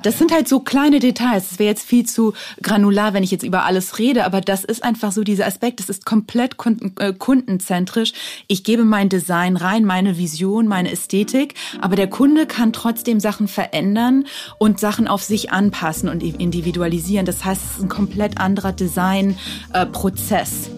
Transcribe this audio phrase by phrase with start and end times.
[0.00, 1.50] Das sind halt so kleine Details.
[1.50, 4.84] Es wäre jetzt viel zu granular, wenn ich jetzt über alles rede, aber das ist
[4.84, 5.80] einfach so dieser Aspekt.
[5.80, 6.54] Es ist komplett
[7.00, 8.12] äh, kundenzentrisch.
[8.46, 13.48] Ich gebe mein Design rein, meine Vision, meine Ästhetik, aber der Kunde kann trotzdem Sachen
[13.48, 14.26] verändern
[14.58, 17.26] und Sachen auf sich anpassen und individualisieren.
[17.26, 20.70] Das heißt, es ist ein komplett anderer Designprozess.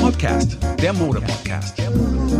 [0.00, 1.78] Podcast, der Mode-Podcast.
[1.78, 2.31] Der Mode-Podcast.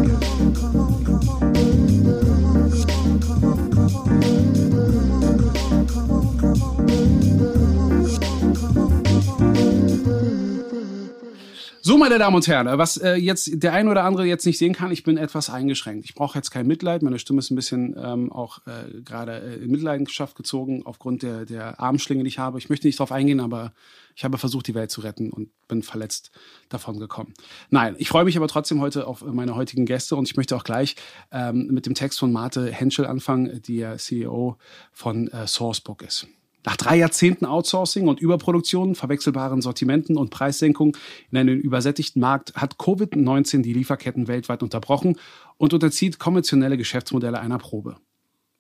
[11.85, 14.73] So, meine Damen und Herren, was äh, jetzt der ein oder andere jetzt nicht sehen
[14.73, 16.05] kann, ich bin etwas eingeschränkt.
[16.05, 17.03] Ich brauche jetzt kein Mitleid.
[17.03, 21.45] Meine Stimme ist ein bisschen ähm, auch äh, gerade äh, in Mitleidenschaft gezogen aufgrund der,
[21.45, 22.59] der Armschlinge, die ich habe.
[22.59, 23.73] Ich möchte nicht darauf eingehen, aber
[24.15, 26.31] ich habe versucht, die Welt zu retten und bin verletzt
[26.69, 27.35] davon gekommen.
[27.71, 30.63] Nein, ich freue mich aber trotzdem heute auf meine heutigen Gäste und ich möchte auch
[30.63, 30.95] gleich
[31.33, 34.57] ähm, mit dem Text von Marte Henschel anfangen, die ja CEO
[34.93, 36.29] von äh, Sourcebook ist.
[36.65, 40.97] Nach drei Jahrzehnten Outsourcing und Überproduktion, verwechselbaren Sortimenten und Preissenkung
[41.31, 45.17] in einem übersättigten Markt hat Covid-19 die Lieferketten weltweit unterbrochen
[45.57, 47.97] und unterzieht konventionelle Geschäftsmodelle einer Probe.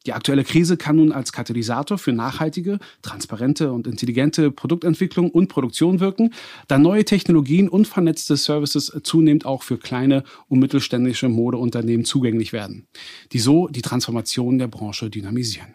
[0.06, 6.00] Die aktuelle Krise kann nun als Katalysator für nachhaltige, transparente und intelligente Produktentwicklung und Produktion
[6.00, 6.34] wirken,
[6.66, 12.88] da neue Technologien und vernetzte Services zunehmend auch für kleine und mittelständische Modeunternehmen zugänglich werden,
[13.32, 15.74] die so die Transformation der Branche dynamisieren.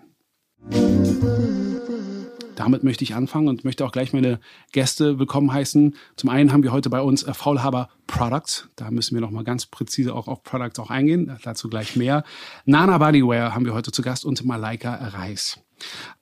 [2.58, 4.40] Damit möchte ich anfangen und möchte auch gleich meine
[4.72, 5.96] Gäste willkommen heißen.
[6.16, 8.68] Zum einen haben wir heute bei uns äh, Faulhaber Products.
[8.76, 11.38] Da müssen wir nochmal ganz präzise auch auf Products auch eingehen.
[11.44, 12.24] Dazu gleich mehr.
[12.66, 15.60] Nana Bodyware haben wir heute zu Gast und Malaika Reis.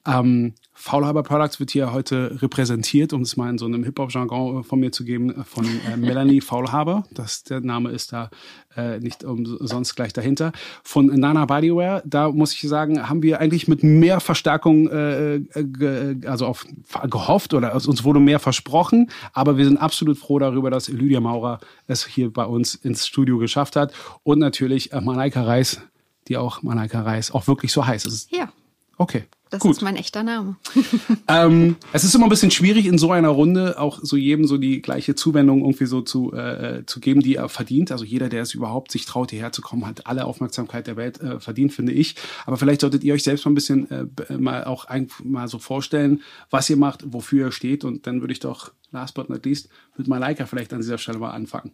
[0.06, 0.56] Ähm,
[0.86, 4.80] Faulhaber Products wird hier heute repräsentiert, um es mal in so einem Hip-Hop-Jargon äh, von
[4.80, 7.06] mir zu geben, äh, von äh, Melanie Faulhaber.
[7.10, 8.30] Das, der Name ist da
[8.78, 10.52] äh, nicht umsonst gleich dahinter.
[10.84, 16.18] Von Nana Bodyware, da muss ich sagen, haben wir eigentlich mit mehr Verstärkung äh, ge,
[16.28, 16.68] also auf,
[17.10, 21.62] gehofft oder uns wurde mehr versprochen, aber wir sind absolut froh darüber, dass Lydia Maurer
[21.88, 25.82] es hier bei uns ins Studio geschafft hat und natürlich äh, Malaika Reis,
[26.28, 28.28] die auch Malaika Reis auch wirklich so heißt.
[28.30, 28.50] ja.
[28.98, 29.24] Okay.
[29.52, 29.74] Das Gut.
[29.74, 30.56] ist mein echter Name.
[31.28, 34.58] ähm, es ist immer ein bisschen schwierig in so einer Runde auch so jedem so
[34.58, 37.92] die gleiche Zuwendung irgendwie so zu, äh, zu geben, die er verdient.
[37.92, 41.22] Also jeder, der es überhaupt sich traut, hierher zu kommen, hat alle Aufmerksamkeit der Welt
[41.22, 42.16] äh, verdient, finde ich.
[42.46, 45.60] Aber vielleicht solltet ihr euch selbst mal ein bisschen äh, mal auch ein, mal so
[45.60, 47.84] vorstellen, was ihr macht, wofür ihr steht.
[47.84, 51.20] Und dann würde ich doch last but not least mit Malaika vielleicht an dieser Stelle
[51.20, 51.72] mal anfangen.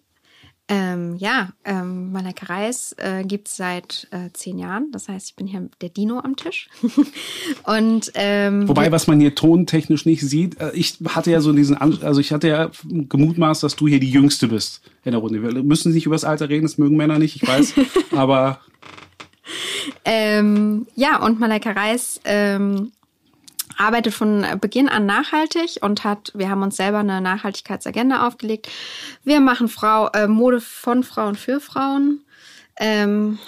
[0.74, 4.88] Ähm, ja, ähm, Malaika Reis äh, gibt es seit äh, zehn Jahren.
[4.94, 6.70] Das heißt, ich bin hier der Dino am Tisch.
[7.66, 11.76] und ähm, Wobei, was man hier tontechnisch nicht sieht, äh, ich hatte ja so diesen,
[11.76, 15.44] also ich hatte ja gemutmaßt, dass du hier die Jüngste bist in der Runde.
[15.44, 17.74] Wir müssen nicht über das Alter reden, das mögen Männer nicht, ich weiß,
[18.16, 18.62] aber...
[20.06, 22.94] Ähm, ja, und Malaika Reis ähm,
[23.78, 28.70] arbeitet von Beginn an nachhaltig und hat, wir haben uns selber eine Nachhaltigkeitsagenda aufgelegt.
[29.24, 32.24] Wir machen Frau, äh, Mode von Frauen für Frauen.
[32.78, 33.40] Ähm,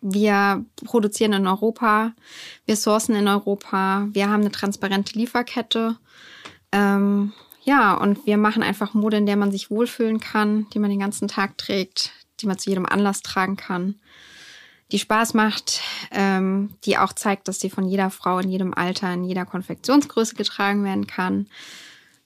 [0.00, 2.12] wir produzieren in Europa,
[2.64, 5.96] wir sourcen in Europa, wir haben eine transparente Lieferkette.
[6.70, 7.32] Ähm,
[7.64, 11.00] ja, und wir machen einfach Mode, in der man sich wohlfühlen kann, die man den
[11.00, 13.96] ganzen Tag trägt, die man zu jedem Anlass tragen kann
[14.92, 15.80] die Spaß macht,
[16.12, 20.36] ähm, die auch zeigt, dass sie von jeder Frau in jedem Alter, in jeder Konfektionsgröße
[20.36, 21.48] getragen werden kann.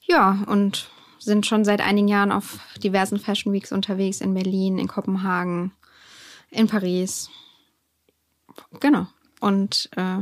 [0.02, 4.88] Ja, und sind schon seit einigen Jahren auf diversen Fashion Weeks unterwegs in Berlin, in
[4.88, 5.72] Kopenhagen,
[6.50, 7.30] in Paris.
[8.80, 9.06] Genau.
[9.40, 10.18] Und äh,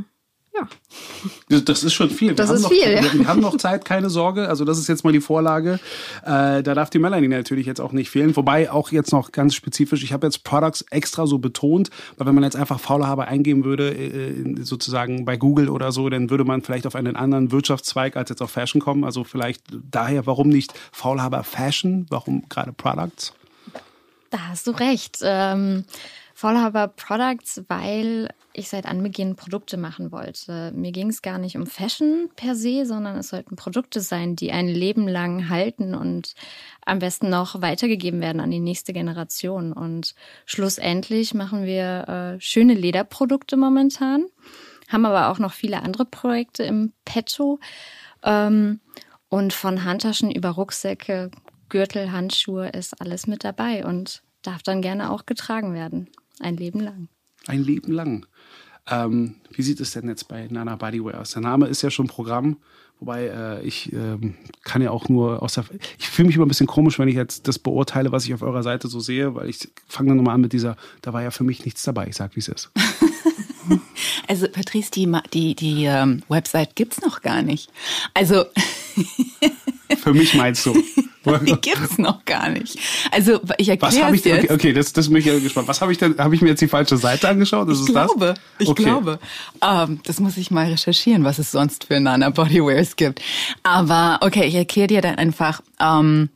[0.60, 1.60] ja.
[1.60, 2.28] Das ist schon viel.
[2.28, 3.02] Wir das ist noch, viel, ja.
[3.12, 4.48] Wir haben noch Zeit, keine Sorge.
[4.48, 5.80] Also das ist jetzt mal die Vorlage.
[6.24, 8.36] Äh, da darf die Melanie natürlich jetzt auch nicht fehlen.
[8.36, 12.34] Wobei auch jetzt noch ganz spezifisch, ich habe jetzt Products extra so betont, weil wenn
[12.34, 16.62] man jetzt einfach Faulhaber eingeben würde, äh, sozusagen bei Google oder so, dann würde man
[16.62, 19.04] vielleicht auf einen anderen Wirtschaftszweig als jetzt auf Fashion kommen.
[19.04, 22.06] Also vielleicht daher, warum nicht Faulhaber Fashion?
[22.10, 23.32] Warum gerade Products?
[24.30, 25.18] Da hast du recht.
[25.22, 25.84] Ähm
[26.38, 30.70] Faulhaber Products, weil ich seit Anbeginn Produkte machen wollte.
[30.72, 34.52] Mir ging es gar nicht um Fashion per se, sondern es sollten Produkte sein, die
[34.52, 36.34] ein Leben lang halten und
[36.86, 39.72] am besten noch weitergegeben werden an die nächste Generation.
[39.72, 40.14] Und
[40.46, 44.26] schlussendlich machen wir äh, schöne Lederprodukte momentan,
[44.86, 47.58] haben aber auch noch viele andere Projekte im Petto.
[48.22, 48.78] Ähm,
[49.28, 51.32] und von Handtaschen über Rucksäcke,
[51.68, 56.08] Gürtel, Handschuhe ist alles mit dabei und darf dann gerne auch getragen werden.
[56.40, 57.08] Ein Leben lang.
[57.46, 58.26] Ein Leben lang.
[58.90, 61.32] Ähm, wie sieht es denn jetzt bei Nana Bodyware aus?
[61.32, 62.56] Der Name ist ja schon Programm,
[63.00, 65.64] wobei äh, ich ähm, kann ja auch nur aus der.
[65.98, 68.42] Ich fühle mich immer ein bisschen komisch, wenn ich jetzt das beurteile, was ich auf
[68.42, 71.30] eurer Seite so sehe, weil ich fange dann nochmal an mit dieser, da war ja
[71.30, 72.70] für mich nichts dabei, ich sag, wie es ist.
[74.26, 77.70] Also Patrice, die, die, die ähm, Website gibt's noch gar nicht.
[78.12, 78.44] Also
[79.96, 80.74] Für mich meinst du?
[81.46, 82.78] die gibt's noch gar nicht.
[83.10, 84.36] Also ich erkläre Was habe ich denn?
[84.36, 84.44] jetzt.
[84.44, 85.68] Okay, okay, das, das bin ich ja gespannt.
[85.68, 86.16] Was habe ich denn?
[86.18, 87.68] Habe ich mir jetzt die falsche Seite angeschaut?
[87.68, 88.38] Ist Ich es glaube, das?
[88.58, 88.84] ich Okay.
[88.84, 89.18] glaube.
[89.62, 93.20] Ähm, das muss ich mal recherchieren, was es sonst für Nana Bodywears gibt.
[93.62, 95.60] Aber okay, ich erkläre dir dann einfach.
[95.80, 96.30] Ähm,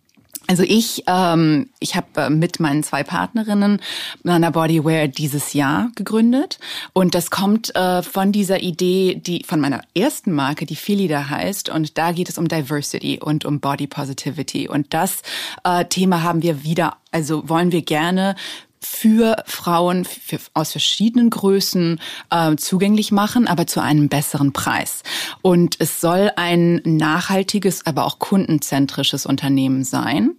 [0.52, 3.80] also ich, ähm, ich habe äh, mit meinen zwei Partnerinnen
[4.22, 6.58] Nana Bodywear dieses Jahr gegründet.
[6.92, 11.70] Und das kommt äh, von dieser Idee, die von meiner ersten Marke, die Philida heißt.
[11.70, 14.68] Und da geht es um Diversity und um Body Positivity.
[14.68, 15.22] Und das
[15.64, 18.36] äh, Thema haben wir wieder, also wollen wir gerne
[18.82, 22.00] für Frauen für, aus verschiedenen Größen
[22.30, 25.02] äh, zugänglich machen, aber zu einem besseren Preis.
[25.40, 30.34] Und es soll ein nachhaltiges, aber auch kundenzentrisches Unternehmen sein.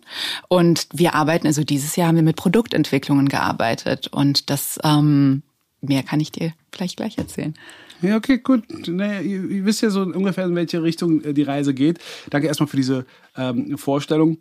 [0.50, 4.07] Und wir arbeiten, also dieses Jahr haben wir mit Produktentwicklungen gearbeitet.
[4.07, 5.44] Und das ähm,
[5.81, 7.54] mehr kann ich dir vielleicht gleich erzählen.
[8.01, 8.63] Ja, okay, gut.
[8.88, 12.00] Naja, ihr, ihr wisst ja so ungefähr, in welche Richtung äh, die Reise geht.
[12.30, 13.06] Danke erstmal für diese
[13.38, 14.38] ähm, Vorstellung.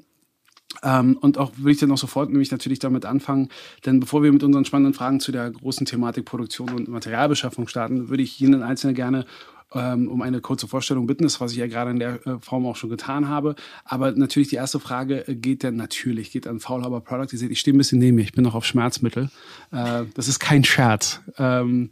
[0.82, 3.48] Ähm, und auch würde ich dann auch sofort nämlich natürlich damit anfangen,
[3.84, 8.08] denn bevor wir mit unseren spannenden Fragen zu der großen Thematik Produktion und Materialbeschaffung starten,
[8.08, 9.26] würde ich jeden Einzelnen gerne
[9.74, 12.66] ähm, um eine kurze Vorstellung bitten, das was ich ja gerade in der äh, Form
[12.66, 13.54] auch schon getan habe.
[13.84, 17.28] Aber natürlich die erste Frage äh, geht dann natürlich, geht an Faulhaber Product.
[17.32, 19.30] Ihr seht, ich stehe ein bisschen neben mir, ich bin noch auf Schmerzmittel.
[19.70, 21.20] Äh, das ist kein Scherz.
[21.38, 21.90] Ähm,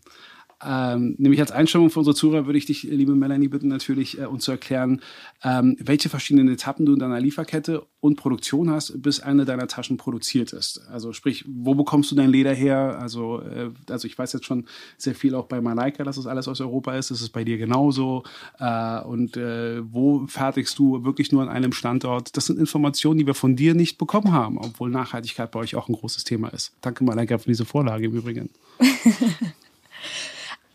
[0.64, 4.26] ähm, nämlich als Einstellung für unsere Zuhörer würde ich dich, liebe Melanie, bitten, natürlich äh,
[4.26, 5.00] uns zu erklären,
[5.42, 9.96] ähm, welche verschiedenen Etappen du in deiner Lieferkette und Produktion hast, bis eine deiner Taschen
[9.96, 10.82] produziert ist.
[10.90, 12.98] Also sprich, wo bekommst du dein Leder her?
[13.00, 14.66] Also, äh, also ich weiß jetzt schon
[14.98, 17.10] sehr viel auch bei Malaika, dass das alles aus Europa ist.
[17.10, 18.24] Das ist bei dir genauso.
[18.58, 22.36] Äh, und äh, wo fertigst du wirklich nur an einem Standort?
[22.36, 25.88] Das sind Informationen, die wir von dir nicht bekommen haben, obwohl Nachhaltigkeit bei euch auch
[25.88, 26.72] ein großes Thema ist.
[26.80, 28.50] Danke, Malaika, für diese Vorlage im Übrigen.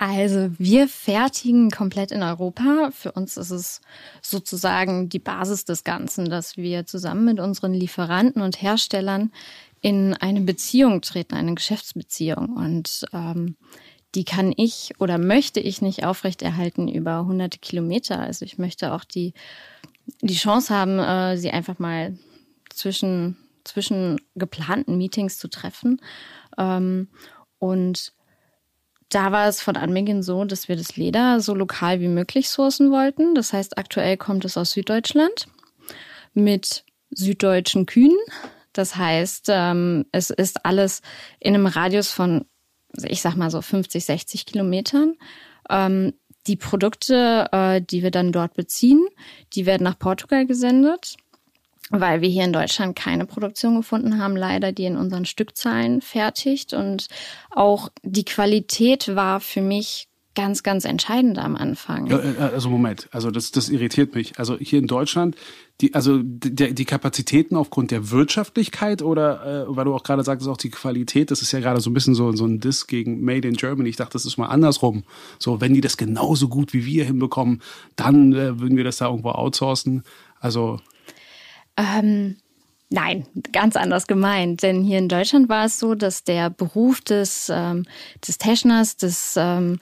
[0.07, 2.91] Also wir fertigen komplett in Europa.
[2.91, 3.81] Für uns ist es
[4.21, 9.31] sozusagen die Basis des Ganzen, dass wir zusammen mit unseren Lieferanten und Herstellern
[9.81, 12.55] in eine Beziehung treten, eine Geschäftsbeziehung.
[12.55, 13.55] Und ähm,
[14.13, 18.19] die kann ich oder möchte ich nicht aufrechterhalten über hunderte Kilometer.
[18.19, 19.33] Also ich möchte auch die,
[20.21, 22.15] die Chance haben, äh, sie einfach mal
[22.69, 25.99] zwischen, zwischen geplanten Meetings zu treffen.
[26.59, 27.07] Ähm,
[27.57, 28.13] und
[29.09, 32.91] da war es von Anbeginn so, dass wir das Leder so lokal wie möglich sourcen
[32.91, 33.35] wollten.
[33.35, 35.47] Das heißt, aktuell kommt es aus Süddeutschland
[36.33, 38.17] mit süddeutschen Kühen.
[38.73, 41.01] Das heißt, ähm, es ist alles
[41.39, 42.45] in einem Radius von,
[43.03, 45.15] ich sag mal so 50, 60 Kilometern.
[45.69, 46.13] Ähm,
[46.47, 49.05] die Produkte, äh, die wir dann dort beziehen,
[49.53, 51.15] die werden nach Portugal gesendet
[51.91, 56.73] weil wir hier in Deutschland keine Produktion gefunden haben, leider, die in unseren Stückzahlen fertigt.
[56.73, 57.07] Und
[57.51, 62.11] auch die Qualität war für mich ganz, ganz entscheidend am Anfang.
[62.11, 64.37] Äh, also Moment, also das, das irritiert mich.
[64.37, 65.35] Also hier in Deutschland,
[65.81, 70.49] die, also die, die Kapazitäten aufgrund der Wirtschaftlichkeit oder äh, weil du auch gerade sagtest,
[70.49, 73.21] auch die Qualität, das ist ja gerade so ein bisschen so, so ein Diss gegen
[73.23, 73.89] Made in Germany.
[73.89, 75.03] Ich dachte, das ist mal andersrum.
[75.39, 77.61] So, wenn die das genauso gut wie wir hinbekommen,
[77.95, 80.03] dann äh, würden wir das da irgendwo outsourcen.
[80.39, 80.79] Also
[81.77, 82.37] Ähm,
[82.89, 84.63] nein, ganz anders gemeint.
[84.63, 87.85] Denn hier in Deutschland war es so, dass der Beruf des, ähm,
[88.25, 89.79] des Teschners, des ähm,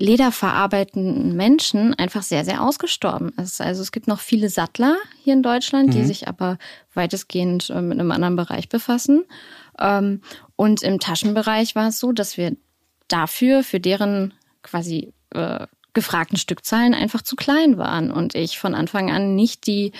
[0.00, 3.60] lederverarbeitenden Menschen einfach sehr, sehr ausgestorben ist.
[3.60, 6.56] Also es gibt noch viele Sattler hier in Deutschland, die sich aber
[6.94, 9.26] weitestgehend äh, mit einem anderen Bereich befassen.
[9.78, 10.22] Ähm,
[10.56, 12.56] und im Taschenbereich war es so, dass wir
[13.08, 14.32] dafür, für deren
[14.62, 19.92] quasi äh, gefragten Stückzahlen einfach zu klein waren und ich von Anfang an nicht die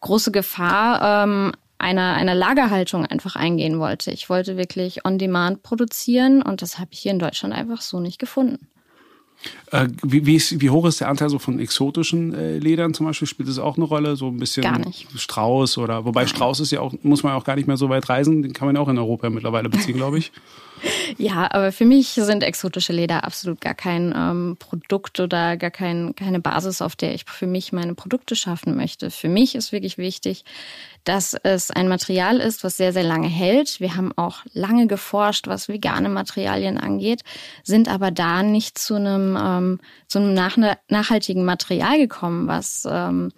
[0.00, 4.10] große Gefahr ähm, einer, einer Lagerhaltung einfach eingehen wollte.
[4.10, 8.00] Ich wollte wirklich on demand produzieren und das habe ich hier in Deutschland einfach so
[8.00, 8.66] nicht gefunden.
[9.70, 13.06] äh, wie, wie, ist, wie hoch ist der Anteil so von exotischen äh, Ledern zum
[13.06, 13.28] Beispiel?
[13.28, 14.16] Spielt das auch eine Rolle?
[14.16, 15.06] So ein bisschen Gar nicht.
[15.14, 17.88] Strauß oder wobei Strauß ist ja auch, muss man ja auch gar nicht mehr so
[17.88, 20.32] weit reisen, den kann man ja auch in Europa mittlerweile beziehen, glaube ich.
[21.16, 26.14] Ja, aber für mich sind exotische Leder absolut gar kein ähm, Produkt oder gar kein,
[26.14, 29.10] keine Basis, auf der ich für mich meine Produkte schaffen möchte.
[29.10, 30.44] Für mich ist wirklich wichtig,
[31.04, 33.80] dass es ein Material ist, was sehr, sehr lange hält.
[33.80, 37.22] Wir haben auch lange geforscht, was vegane Materialien angeht,
[37.62, 40.56] sind aber da nicht zu einem, ähm, zu einem nach,
[40.88, 43.32] nachhaltigen Material gekommen, was ähm,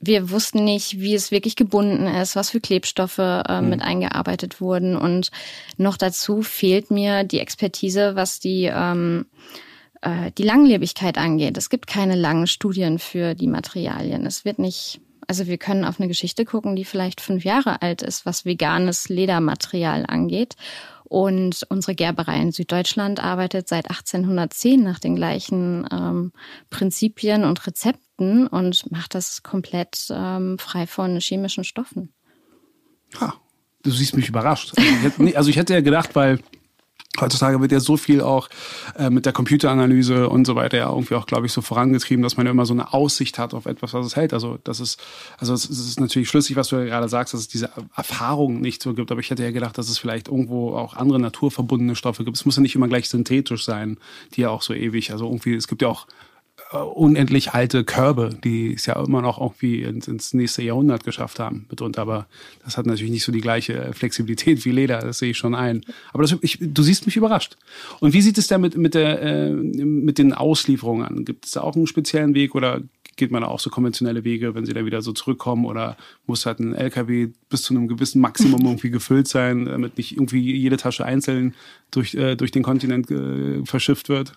[0.00, 4.96] wir wussten nicht, wie es wirklich gebunden ist, was für Klebstoffe äh, mit eingearbeitet wurden.
[4.96, 5.30] Und
[5.76, 9.26] noch dazu fehlt mir die Expertise, was die, ähm,
[10.00, 11.58] äh, die Langlebigkeit angeht.
[11.58, 14.24] Es gibt keine langen Studien für die Materialien.
[14.24, 18.00] Es wird nicht, also wir können auf eine Geschichte gucken, die vielleicht fünf Jahre alt
[18.00, 20.56] ist, was veganes Ledermaterial angeht.
[21.10, 26.32] Und unsere Gerberei in Süddeutschland arbeitet seit 1810 nach den gleichen ähm,
[26.70, 32.14] Prinzipien und Rezepten und macht das komplett ähm, frei von chemischen Stoffen.
[33.20, 33.34] Ja,
[33.82, 34.72] du siehst mich überrascht.
[34.76, 36.38] Also ich hätte, also ich hätte ja gedacht, weil
[37.20, 38.48] Heutzutage wird ja so viel auch
[38.96, 42.36] äh, mit der Computeranalyse und so weiter ja irgendwie auch, glaube ich, so vorangetrieben, dass
[42.36, 44.32] man ja immer so eine Aussicht hat auf etwas, was es hält.
[44.32, 45.00] Also das ist,
[45.38, 48.82] also es ist natürlich schlüssig, was du ja gerade sagst, dass es diese Erfahrung nicht
[48.82, 49.10] so gibt.
[49.10, 52.36] Aber ich hätte ja gedacht, dass es vielleicht irgendwo auch andere naturverbundene Stoffe gibt.
[52.36, 53.98] Es muss ja nicht immer gleich synthetisch sein,
[54.34, 55.12] die ja auch so ewig.
[55.12, 56.06] Also irgendwie, es gibt ja auch
[56.72, 61.66] unendlich alte Körbe, die es ja immer noch irgendwie ins, ins, nächste Jahrhundert geschafft haben
[61.68, 62.02] mitunter.
[62.02, 62.26] Aber
[62.64, 65.84] das hat natürlich nicht so die gleiche Flexibilität wie Leder, das sehe ich schon ein.
[66.12, 67.56] Aber das, ich, du siehst mich überrascht.
[67.98, 71.24] Und wie sieht es denn mit, mit, der, äh, mit den Auslieferungen an?
[71.24, 72.80] Gibt es da auch einen speziellen Weg oder
[73.20, 75.96] geht man auch so konventionelle Wege, wenn sie da wieder so zurückkommen oder
[76.26, 80.56] muss halt ein LKW bis zu einem gewissen Maximum irgendwie gefüllt sein, damit nicht irgendwie
[80.56, 81.54] jede Tasche einzeln
[81.90, 84.32] durch, äh, durch den Kontinent äh, verschifft wird?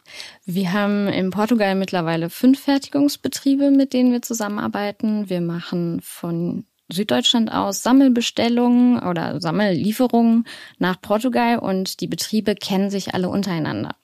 [0.46, 5.30] Wir haben in Portugal mittlerweile fünf Fertigungsbetriebe, mit denen wir zusammenarbeiten.
[5.30, 10.46] Wir machen von Süddeutschland aus Sammelbestellungen oder Sammellieferungen
[10.78, 13.96] nach Portugal und die Betriebe kennen sich alle untereinander.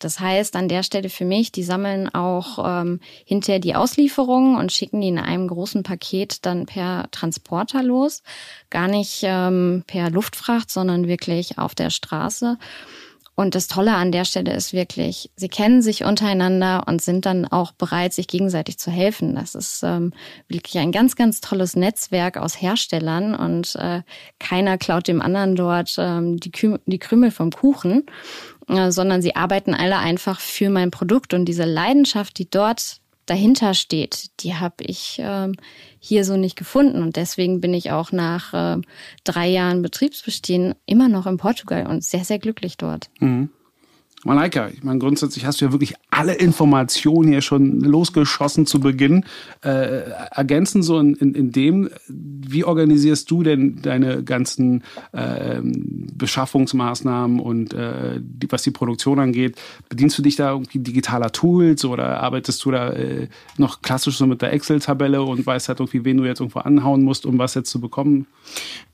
[0.00, 4.72] Das heißt, an der Stelle für mich, die sammeln auch ähm, hinterher die Auslieferungen und
[4.72, 8.22] schicken die in einem großen Paket dann per Transporter los.
[8.70, 12.58] Gar nicht ähm, per Luftfracht, sondern wirklich auf der Straße.
[13.40, 17.46] Und das Tolle an der Stelle ist wirklich, sie kennen sich untereinander und sind dann
[17.46, 19.34] auch bereit, sich gegenseitig zu helfen.
[19.34, 20.12] Das ist ähm,
[20.48, 24.02] wirklich ein ganz, ganz tolles Netzwerk aus Herstellern und äh,
[24.38, 28.04] keiner klaut dem anderen dort ähm, die, Kü die Krümel vom Kuchen,
[28.90, 31.34] sondern sie arbeiten alle einfach für mein Produkt.
[31.34, 35.54] Und diese Leidenschaft, die dort dahinter steht, die habe ich ähm,
[35.98, 37.02] hier so nicht gefunden.
[37.02, 38.80] Und deswegen bin ich auch nach äh,
[39.24, 43.10] drei Jahren Betriebsbestehen immer noch in Portugal und sehr, sehr glücklich dort.
[43.20, 43.50] Mhm.
[44.24, 49.24] Malaika, ich meine, grundsätzlich hast du ja wirklich alle Informationen hier schon losgeschossen zu Beginn.
[49.64, 57.40] Äh, ergänzen so in, in, in dem, wie organisierst du denn deine ganzen äh, Beschaffungsmaßnahmen
[57.40, 59.56] und äh, die, was die Produktion angeht?
[59.88, 64.26] Bedienst du dich da irgendwie digitaler Tools oder arbeitest du da äh, noch klassisch so
[64.26, 67.54] mit der Excel-Tabelle und weißt halt irgendwie, wen du jetzt irgendwo anhauen musst, um was
[67.54, 68.26] jetzt zu bekommen?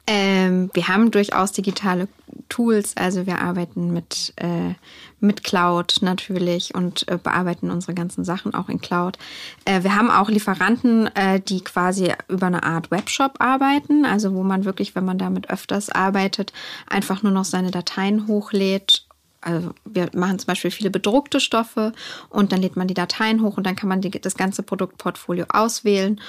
[0.07, 2.07] Ähm, wir haben durchaus digitale
[2.49, 4.75] Tools, also wir arbeiten mit, äh,
[5.21, 9.19] mit Cloud natürlich und äh, bearbeiten unsere ganzen Sachen auch in Cloud.
[9.65, 14.43] Äh, wir haben auch Lieferanten, äh, die quasi über eine Art Webshop arbeiten, also wo
[14.43, 16.53] man wirklich, wenn man damit öfters arbeitet,
[16.89, 19.07] einfach nur noch seine Dateien hochlädt
[19.43, 21.93] also wir machen zum Beispiel viele bedruckte Stoffe
[22.31, 25.47] und dann lädt man die Dateien hoch und dann kann man die, das ganze Produktportfolio
[25.51, 26.21] auswählen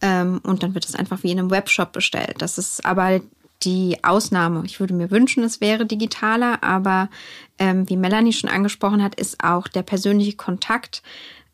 [0.00, 2.36] ähm, und dann wird es einfach wie in einem Webshop bestellt.
[2.38, 3.20] Das ist aber
[3.64, 4.62] die Ausnahme.
[4.64, 7.08] Ich würde mir wünschen, es wäre digitaler, aber
[7.58, 11.02] ähm, wie Melanie schon angesprochen hat, ist auch der persönliche Kontakt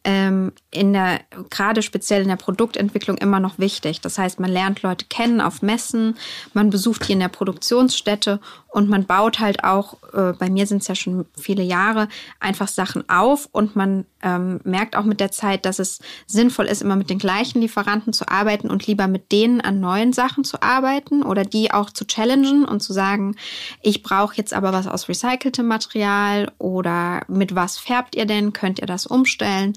[0.02, 4.00] ähm, in der, gerade speziell in der Produktentwicklung immer noch wichtig.
[4.00, 6.16] Das heißt, man lernt Leute kennen auf Messen,
[6.54, 8.40] man besucht die in der Produktionsstätte
[8.70, 12.08] und man baut halt auch, äh, bei mir sind es ja schon viele Jahre,
[12.38, 16.82] einfach Sachen auf und man ähm, merkt auch mit der Zeit, dass es sinnvoll ist,
[16.82, 20.62] immer mit den gleichen Lieferanten zu arbeiten und lieber mit denen an neuen Sachen zu
[20.62, 23.36] arbeiten oder die auch zu challengen und zu sagen,
[23.82, 28.78] ich brauche jetzt aber was aus recyceltem Material oder mit was färbt ihr denn, könnt
[28.78, 29.74] ihr das umstellen?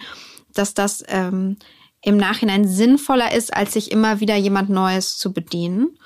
[0.53, 1.57] dass das ähm,
[2.01, 5.97] im Nachhinein sinnvoller ist, als sich immer wieder jemand Neues zu bedienen.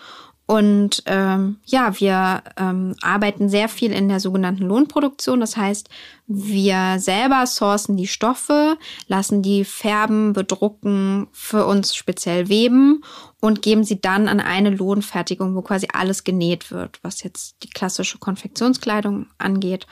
[0.47, 5.41] Und ähm, ja, wir ähm, arbeiten sehr viel in der sogenannten Lohnproduktion.
[5.41, 5.89] Das heißt,
[6.25, 8.77] wir selber sourcen die Stoffe,
[9.07, 13.03] lassen die färben, bedrucken, für uns speziell weben
[13.41, 17.69] und geben sie dann an eine Lohnfertigung, wo quasi alles genäht wird, was jetzt die
[17.69, 19.85] klassische Konfektionskleidung angeht.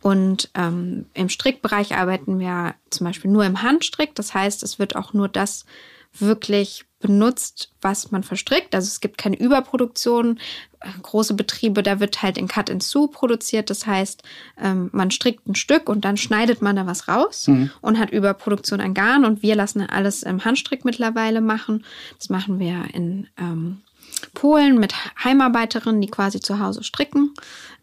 [0.00, 4.14] Und ähm, im Strickbereich arbeiten wir zum Beispiel nur im Handstrick.
[4.14, 5.66] Das heißt, es wird auch nur das
[6.20, 8.74] wirklich benutzt, was man verstrickt.
[8.74, 10.38] Also es gibt keine Überproduktion.
[11.02, 13.70] Große Betriebe, da wird halt in Cut and Sew produziert.
[13.70, 14.22] Das heißt,
[14.60, 17.70] ähm, man strickt ein Stück und dann schneidet man da was raus mhm.
[17.80, 19.24] und hat Überproduktion an Garn.
[19.24, 21.84] Und wir lassen alles im Handstrick mittlerweile machen.
[22.18, 23.82] Das machen wir in ähm,
[24.34, 27.34] Polen mit Heimarbeiterinnen, die quasi zu Hause stricken.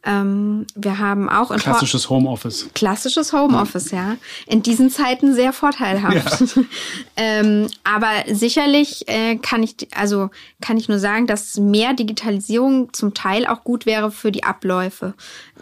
[0.06, 2.70] Ähm, wir haben auch in klassisches Homeoffice.
[2.76, 4.12] Klassisches Homeoffice, ja.
[4.12, 4.18] ja.
[4.46, 6.56] In diesen Zeiten sehr vorteilhaft.
[6.56, 6.64] Ja.
[7.18, 10.30] ähm, aber sicherlich äh, kann ich, also
[10.62, 15.16] kann ich nur sagen, dass mehr Digitalisierung zum Teil auch gut wäre für die Abläufe.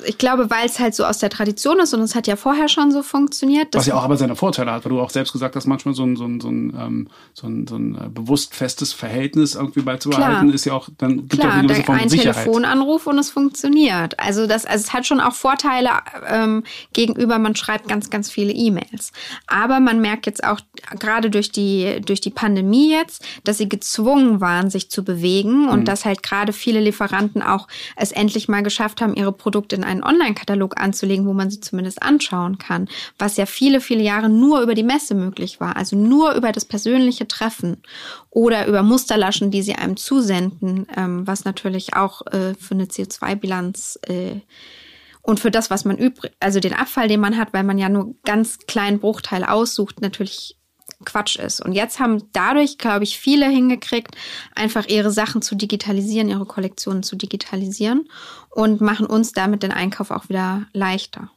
[0.06, 2.68] Ich glaube, weil es halt so aus der Tradition ist und es hat ja vorher
[2.68, 3.68] schon so funktioniert.
[3.74, 6.04] Was ja auch aber seine Vorteile hat, weil du auch selbst gesagt hast, manchmal so
[6.04, 9.82] ein, so ein, so ein, ähm, so ein, so ein äh, bewusst festes Verhältnis irgendwie
[9.82, 10.54] beizubehalten, Klar.
[10.54, 12.44] ist ja auch, dann gibt Klar, auch eine gewisse Form ein Sicherheit.
[12.44, 14.20] Telefonanruf und es funktioniert.
[14.20, 15.90] Also Also das, also es hat schon auch Vorteile
[16.28, 19.12] ähm, gegenüber, man schreibt ganz, ganz viele E-Mails.
[19.46, 20.60] Aber man merkt jetzt auch
[21.00, 25.82] gerade durch die, durch die Pandemie jetzt, dass sie gezwungen waren, sich zu bewegen und
[25.82, 25.86] mhm.
[25.86, 30.04] dass halt gerade viele Lieferanten auch es endlich mal geschafft haben, ihre Produkte in einen
[30.04, 32.88] Online-Katalog anzulegen, wo man sie zumindest anschauen kann.
[33.20, 35.76] Was ja viele, viele Jahre nur über die Messe möglich war.
[35.76, 37.84] Also nur über das persönliche Treffen
[38.34, 44.00] oder über Musterlaschen, die sie einem zusenden, ähm, was natürlich auch äh, für eine CO2-Bilanz
[44.08, 44.40] äh,
[45.22, 47.90] und für das, was man übrig, also den Abfall, den man hat, weil man ja
[47.90, 50.58] nur ganz kleinen Bruchteil aussucht, natürlich
[51.06, 51.62] Quatsch ist.
[51.62, 54.16] Und jetzt haben dadurch, glaube ich, viele hingekriegt,
[54.56, 58.10] einfach ihre Sachen zu digitalisieren, ihre Kollektionen zu digitalisieren
[58.50, 61.30] und machen uns damit den Einkauf auch wieder leichter.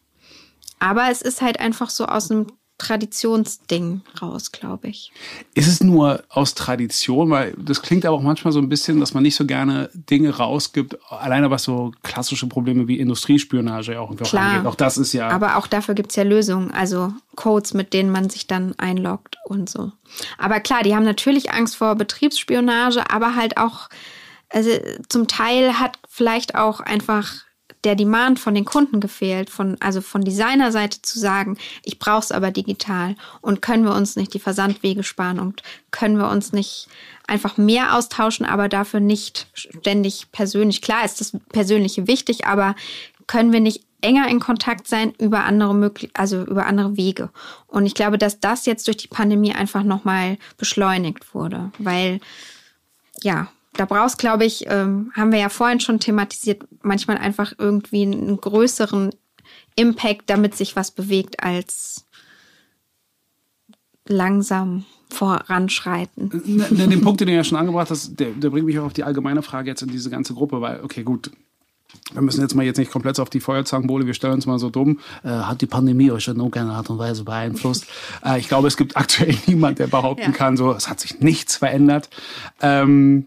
[0.78, 2.46] Aber es ist halt einfach so aus einem
[2.78, 5.10] Traditionsding raus, glaube ich.
[5.54, 7.30] Ist es nur aus Tradition?
[7.30, 10.36] Weil das klingt aber auch manchmal so ein bisschen, dass man nicht so gerne Dinge
[10.36, 14.66] rausgibt, alleine was so klassische Probleme wie Industriespionage auch, Klar, angeht.
[14.66, 15.28] Auch das ist ja.
[15.28, 19.36] Aber auch dafür gibt es ja Lösungen, also Codes, mit denen man sich dann einloggt
[19.46, 19.92] und so.
[20.36, 23.88] Aber klar, die haben natürlich Angst vor Betriebsspionage, aber halt auch,
[24.50, 24.70] also
[25.08, 27.45] zum Teil hat vielleicht auch einfach
[27.84, 32.32] der Demand von den Kunden gefehlt, von, also von Designerseite zu sagen, ich brauche es
[32.32, 36.88] aber digital und können wir uns nicht die Versandwege sparen und können wir uns nicht
[37.26, 40.82] einfach mehr austauschen, aber dafür nicht ständig persönlich.
[40.82, 42.74] Klar ist das Persönliche wichtig, aber
[43.26, 47.30] können wir nicht enger in Kontakt sein über andere möglich also über andere Wege.
[47.66, 52.20] Und ich glaube, dass das jetzt durch die Pandemie einfach nochmal beschleunigt wurde, weil
[53.22, 58.02] ja, da brauchst, glaube ich, ähm, haben wir ja vorhin schon thematisiert, manchmal einfach irgendwie
[58.02, 59.14] einen größeren
[59.76, 62.06] Impact, damit sich was bewegt, als
[64.06, 66.42] langsam voranschreiten.
[66.44, 68.86] Ne, ne, den Punkt, den du ja schon angebracht hast, der, der bringt mich auch
[68.86, 71.30] auf die allgemeine Frage jetzt in diese ganze Gruppe, weil, okay, gut,
[72.12, 74.70] wir müssen jetzt mal jetzt nicht komplett auf die Feuerzangenbowle, wir stellen uns mal so
[74.70, 75.00] dumm.
[75.22, 77.86] Äh, hat die Pandemie euch in irgendeiner Art und Weise beeinflusst?
[78.24, 80.30] äh, ich glaube, es gibt aktuell niemand, der behaupten ja.
[80.32, 82.08] kann, so, es hat sich nichts verändert.
[82.60, 83.26] Ähm,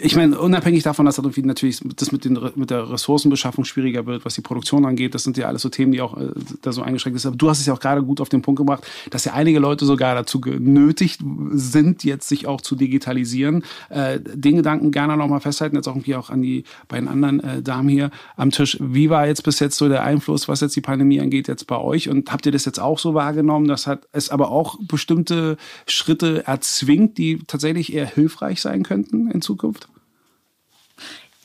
[0.00, 4.34] ich meine, unabhängig davon, dass natürlich das mit, den, mit der Ressourcenbeschaffung schwieriger wird, was
[4.34, 6.30] die Produktion angeht, das sind ja alles so Themen, die auch äh,
[6.62, 7.30] da so eingeschränkt sind.
[7.30, 9.58] Aber du hast es ja auch gerade gut auf den Punkt gebracht, dass ja einige
[9.58, 11.20] Leute sogar dazu genötigt
[11.52, 13.64] sind, jetzt sich auch zu digitalisieren.
[13.88, 17.62] Äh, den Gedanken gerne nochmal festhalten, jetzt auch irgendwie auch an die beiden anderen äh,
[17.62, 18.78] Damen hier am Tisch.
[18.80, 21.78] Wie war jetzt bis jetzt so der Einfluss, was jetzt die Pandemie angeht, jetzt bei
[21.78, 22.08] euch?
[22.08, 23.68] Und habt ihr das jetzt auch so wahrgenommen?
[23.68, 25.56] Das hat es aber auch bestimmte
[25.86, 29.85] Schritte erzwingt, die tatsächlich eher hilfreich sein könnten in Zukunft?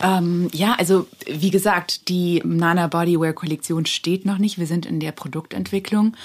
[0.04, 4.58] Ähm, ja, also wie gesagt, die Nana Bodywear Kollektion steht noch nicht.
[4.58, 6.16] Wir sind in der Produktentwicklung.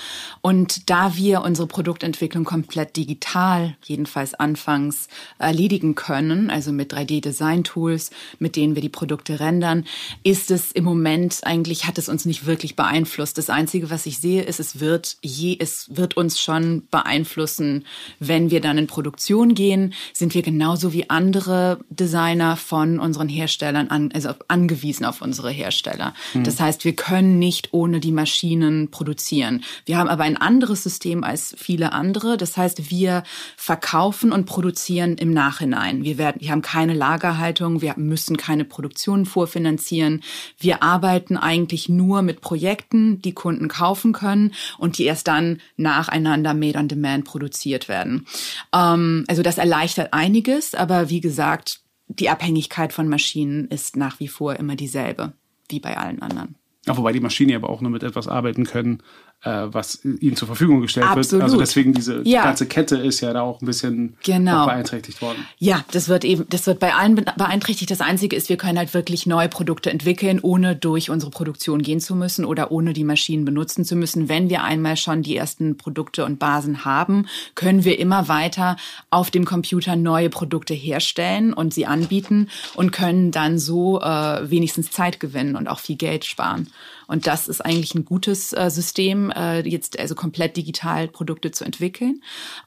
[0.40, 5.08] Und da wir unsere Produktentwicklung komplett digital, jedenfalls anfangs,
[5.38, 9.84] erledigen können, also mit 3D-Design-Tools, mit denen wir die Produkte rendern,
[10.22, 13.36] ist es im Moment eigentlich, hat es uns nicht wirklich beeinflusst.
[13.36, 17.84] Das Einzige, was ich sehe, ist, es wird je, es wird uns schon beeinflussen,
[18.20, 23.65] wenn wir dann in Produktion gehen, sind wir genauso wie andere Designer von unseren Herstellern
[23.66, 26.14] Herstellern an, also angewiesen auf unsere Hersteller.
[26.34, 26.44] Mhm.
[26.44, 29.64] Das heißt, wir können nicht ohne die Maschinen produzieren.
[29.84, 32.36] Wir haben aber ein anderes System als viele andere.
[32.36, 33.24] Das heißt, wir
[33.56, 36.04] verkaufen und produzieren im Nachhinein.
[36.04, 40.22] Wir werden, wir haben keine Lagerhaltung, wir müssen keine Produktion vorfinanzieren.
[40.58, 46.54] Wir arbeiten eigentlich nur mit Projekten, die Kunden kaufen können und die erst dann nacheinander
[46.54, 48.26] made on demand produziert werden.
[48.72, 54.28] Ähm, also das erleichtert einiges, aber wie gesagt, die Abhängigkeit von Maschinen ist nach wie
[54.28, 55.32] vor immer dieselbe,
[55.68, 56.56] wie bei allen anderen.
[56.86, 59.02] Ja, wobei die Maschinen aber auch nur mit etwas arbeiten können,
[59.46, 61.30] was ihnen zur Verfügung gestellt Absolut.
[61.30, 61.42] wird.
[61.42, 62.42] Also deswegen diese ja.
[62.42, 64.66] ganze Kette ist ja da auch ein bisschen genau.
[64.66, 65.46] beeinträchtigt worden.
[65.58, 67.90] Ja, das wird eben, das wird bei allen beeinträchtigt.
[67.90, 72.00] Das Einzige ist, wir können halt wirklich neue Produkte entwickeln, ohne durch unsere Produktion gehen
[72.00, 74.28] zu müssen oder ohne die Maschinen benutzen zu müssen.
[74.28, 78.76] Wenn wir einmal schon die ersten Produkte und Basen haben, können wir immer weiter
[79.10, 84.90] auf dem Computer neue Produkte herstellen und sie anbieten und können dann so äh, wenigstens
[84.90, 86.68] Zeit gewinnen und auch viel Geld sparen.
[87.06, 91.64] Und das ist eigentlich ein gutes äh, System, äh, jetzt also komplett digital Produkte zu
[91.64, 92.22] entwickeln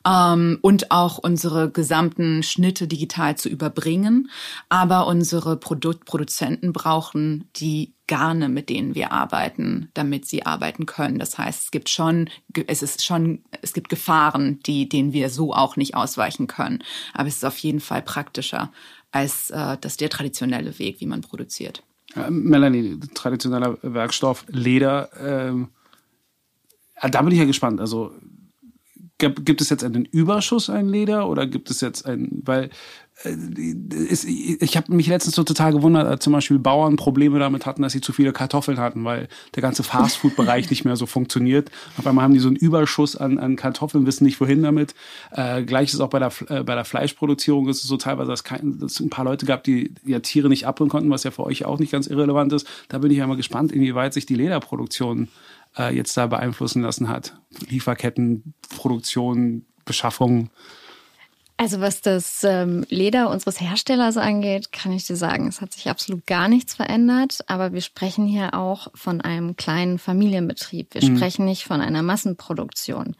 [0.08, 4.30] ähm, und auch unsere gesamten Schnitte digital zu überbringen.
[4.70, 11.20] Aber unsere Produktproduzenten brauchen die Garne, mit denen wir arbeiten, damit sie arbeiten können.
[11.20, 12.30] Das heißt, es gibt schon,
[12.66, 16.84] es ist schon, es gibt Gefahren, die, denen wir so auch nicht ausweichen können.
[17.14, 18.72] Aber es ist auf jeden Fall praktischer
[19.12, 21.84] als äh, das der traditionelle Weg, wie man produziert.
[22.16, 25.10] Äh, Melanie, traditioneller Werkstoff, Leder.
[25.20, 25.70] Ähm,
[27.02, 27.80] da bin ich ja gespannt.
[27.80, 28.14] Also
[29.18, 32.70] gibt es jetzt einen Überschuss an Leder oder gibt es jetzt ein, weil äh,
[33.24, 37.82] ist, ich habe mich letztens so total gewundert, als zum Beispiel Bauern Probleme damit hatten,
[37.82, 41.70] dass sie zu viele Kartoffeln hatten, weil der ganze Fastfood-Bereich nicht mehr so funktioniert.
[41.98, 44.96] Auf einmal haben die so einen Überschuss an, an Kartoffeln, wissen nicht wohin damit.
[45.32, 48.80] Äh, Gleiches auch bei der, äh, bei der Fleischproduktion ist es so teilweise, dass, kein,
[48.80, 51.44] dass es ein paar Leute gab, die ja Tiere nicht abholen konnten, was ja für
[51.44, 52.68] euch auch nicht ganz irrelevant ist.
[52.88, 55.28] Da bin ich ja mal gespannt, inwieweit sich die Lederproduktion
[55.78, 57.34] äh, jetzt da beeinflussen lassen hat.
[57.68, 60.52] Lieferketten, Produktion, Beschaffung.
[61.60, 65.90] Also was das ähm, Leder unseres Herstellers angeht, kann ich dir sagen, es hat sich
[65.90, 67.40] absolut gar nichts verändert.
[67.48, 70.94] Aber wir sprechen hier auch von einem kleinen Familienbetrieb.
[70.94, 71.18] Wir mhm.
[71.18, 73.18] sprechen nicht von einer Massenproduktion.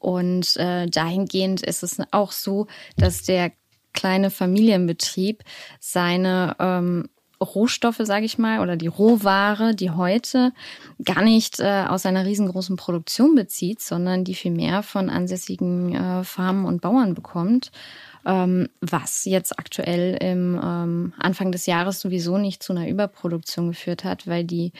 [0.00, 3.52] Und äh, dahingehend ist es auch so, dass der
[3.92, 5.44] kleine Familienbetrieb
[5.78, 7.08] seine ähm,
[7.42, 10.52] Rohstoffe, sage ich mal, oder die Rohware, die heute
[11.04, 16.24] gar nicht äh, aus einer riesengroßen Produktion bezieht, sondern die viel mehr von ansässigen äh,
[16.24, 17.70] Farmen und Bauern bekommt,
[18.26, 24.04] ähm, was jetzt aktuell im ähm, Anfang des Jahres sowieso nicht zu einer Überproduktion geführt
[24.04, 24.72] hat, weil die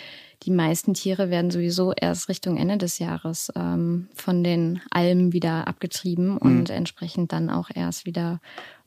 [0.44, 5.66] die meisten Tiere werden sowieso erst Richtung Ende des Jahres ähm, von den Almen wieder
[5.66, 6.38] abgetrieben mhm.
[6.38, 8.40] und entsprechend dann auch erst wieder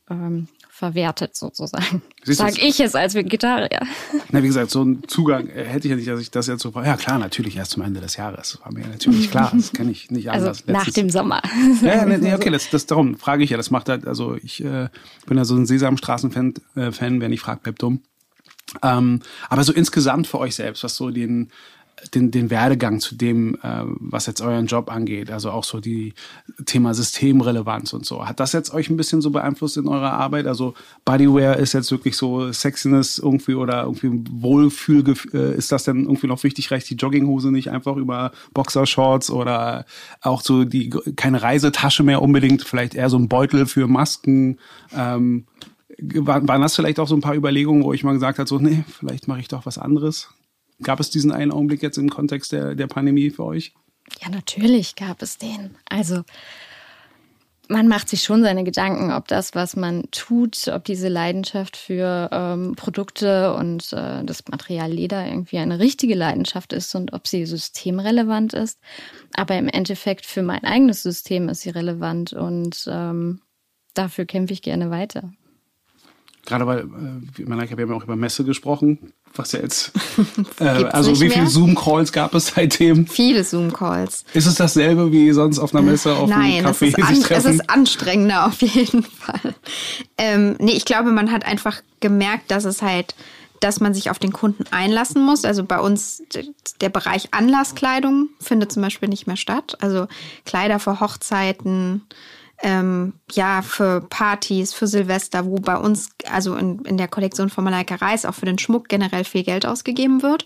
[0.10, 0.48] ähm,
[0.82, 2.02] verwertet sozusagen.
[2.24, 3.82] Sag ich es als Vegetarier.
[4.32, 6.72] Na, wie gesagt, so einen Zugang hätte ich ja nicht, dass ich das jetzt so.
[6.74, 8.58] Ja, klar, natürlich erst zum Ende des Jahres.
[8.63, 9.52] War mir natürlich klar.
[9.54, 10.63] Das kann ich nicht also anders.
[10.67, 11.44] Also nach dem Sommer.
[11.84, 13.58] Ja, ja nee, okay, das, das darum frage ich ja.
[13.58, 14.89] Das macht halt, also ich äh,
[15.28, 18.02] bin ja so ein Sesamstraßen-Fan, äh, Fan, wer nicht fragt, bleibt dumm.
[18.82, 21.52] Ähm, aber so insgesamt für euch selbst, was so den
[22.14, 26.14] den, den Werdegang zu dem, äh, was jetzt euren Job angeht, also auch so die
[26.66, 28.28] Thema Systemrelevanz und so.
[28.28, 30.48] Hat das jetzt euch ein bisschen so beeinflusst in eurer Arbeit?
[30.48, 30.74] Also
[31.06, 36.28] Bodywear ist jetzt wirklich so Sexiness irgendwie oder irgendwie Wohlfühl, äh, ist das denn irgendwie
[36.28, 36.72] noch wichtig?
[36.72, 39.86] Reicht die Jogginghose nicht einfach über Boxershorts oder
[40.22, 44.58] auch so die, keine Reisetasche mehr unbedingt, vielleicht eher so ein Beutel für Masken?
[44.94, 45.46] Ähm,
[46.02, 48.84] waren das vielleicht auch so ein paar Überlegungen, wo ich mal gesagt habe, so, nee,
[48.88, 50.30] vielleicht mache ich doch was anderes?
[50.84, 53.74] Gab es diesen einen Augenblick jetzt im Kontext der, der Pandemie für euch?
[54.22, 55.76] Ja, natürlich gab es den.
[55.89, 56.24] Also
[57.72, 62.30] man macht sich schon seine Gedanken, ob das, was man tut, ob diese Leidenschaft für
[62.32, 67.46] ähm, Produkte und äh, das Material Leder irgendwie eine richtige Leidenschaft ist und ob sie
[67.46, 68.80] systemrelevant ist.
[69.36, 73.41] Aber im Endeffekt für mein eigenes System ist sie relevant und ähm,
[73.94, 75.32] dafür kämpfe ich gerne weiter.
[76.46, 79.91] Gerade weil, äh, wir haben ja auch über Messe gesprochen, was ja jetzt,
[80.60, 83.08] äh, also wie viele Zoom-Calls gab es seitdem?
[83.08, 84.26] Viele Zoom-Calls.
[84.34, 86.94] Ist es dasselbe wie sonst auf einer Messe, auf Nein, einem Café?
[86.98, 89.56] Nein, es, es ist anstrengender auf jeden Fall.
[90.17, 93.15] Ähm, nee, ich glaube, man hat einfach gemerkt, dass es halt,
[93.60, 95.46] dass man sich auf den Kunden einlassen muss.
[95.46, 96.24] Also bei uns
[96.82, 99.78] der Bereich Anlasskleidung findet zum Beispiel nicht mehr statt.
[99.82, 100.08] Also
[100.46, 102.02] Kleider für Hochzeiten,
[102.63, 107.63] ähm, ja, für Partys, für Silvester, wo bei uns, also in, in der Kollektion von
[107.63, 110.45] Malaika Reis, auch für den Schmuck generell viel Geld ausgegeben wird.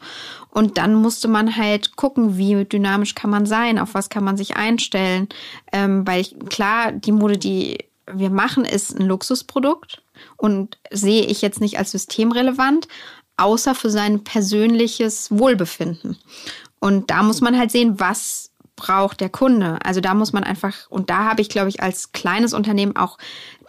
[0.50, 4.38] Und dann musste man halt gucken, wie dynamisch kann man sein, auf was kann man
[4.38, 5.28] sich einstellen.
[5.72, 7.78] Ähm, weil ich, klar, die Mode, die
[8.12, 10.02] wir machen, ist ein Luxusprodukt
[10.38, 12.88] und sehe ich jetzt nicht als systemrelevant,
[13.38, 16.18] außer für sein persönliches Wohlbefinden.
[16.80, 19.80] Und da muss man halt sehen, was braucht der Kunde.
[19.84, 23.18] Also da muss man einfach, und da habe ich, glaube ich, als kleines Unternehmen auch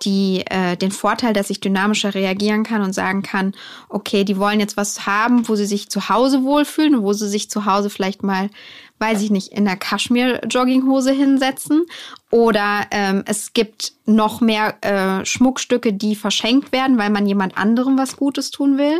[0.03, 3.53] die, äh, den Vorteil, dass ich dynamischer reagieren kann und sagen kann,
[3.89, 7.51] okay, die wollen jetzt was haben, wo sie sich zu Hause wohlfühlen, wo sie sich
[7.51, 8.51] zu Hause vielleicht mal
[8.99, 11.85] weiß ich nicht, in der Kaschmir-Jogginghose hinsetzen.
[12.31, 17.99] Oder ähm, es gibt noch mehr äh, Schmuckstücke, die verschenkt werden, weil man jemand anderem
[17.99, 18.99] was Gutes tun will.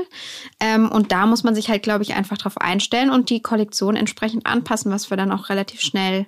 [0.61, 3.97] Ähm, und da muss man sich halt, glaube ich, einfach drauf einstellen und die Kollektion
[3.97, 6.27] entsprechend anpassen, was wir dann auch relativ schnell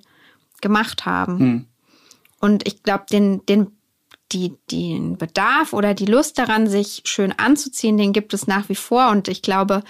[0.61, 1.39] gemacht haben.
[1.39, 1.65] Hm.
[2.41, 3.78] Und ich glaube, den, den
[4.33, 8.75] die, den Bedarf oder die Lust daran, sich schön anzuziehen, den gibt es nach wie
[8.75, 9.09] vor.
[9.09, 9.83] Und ich glaube,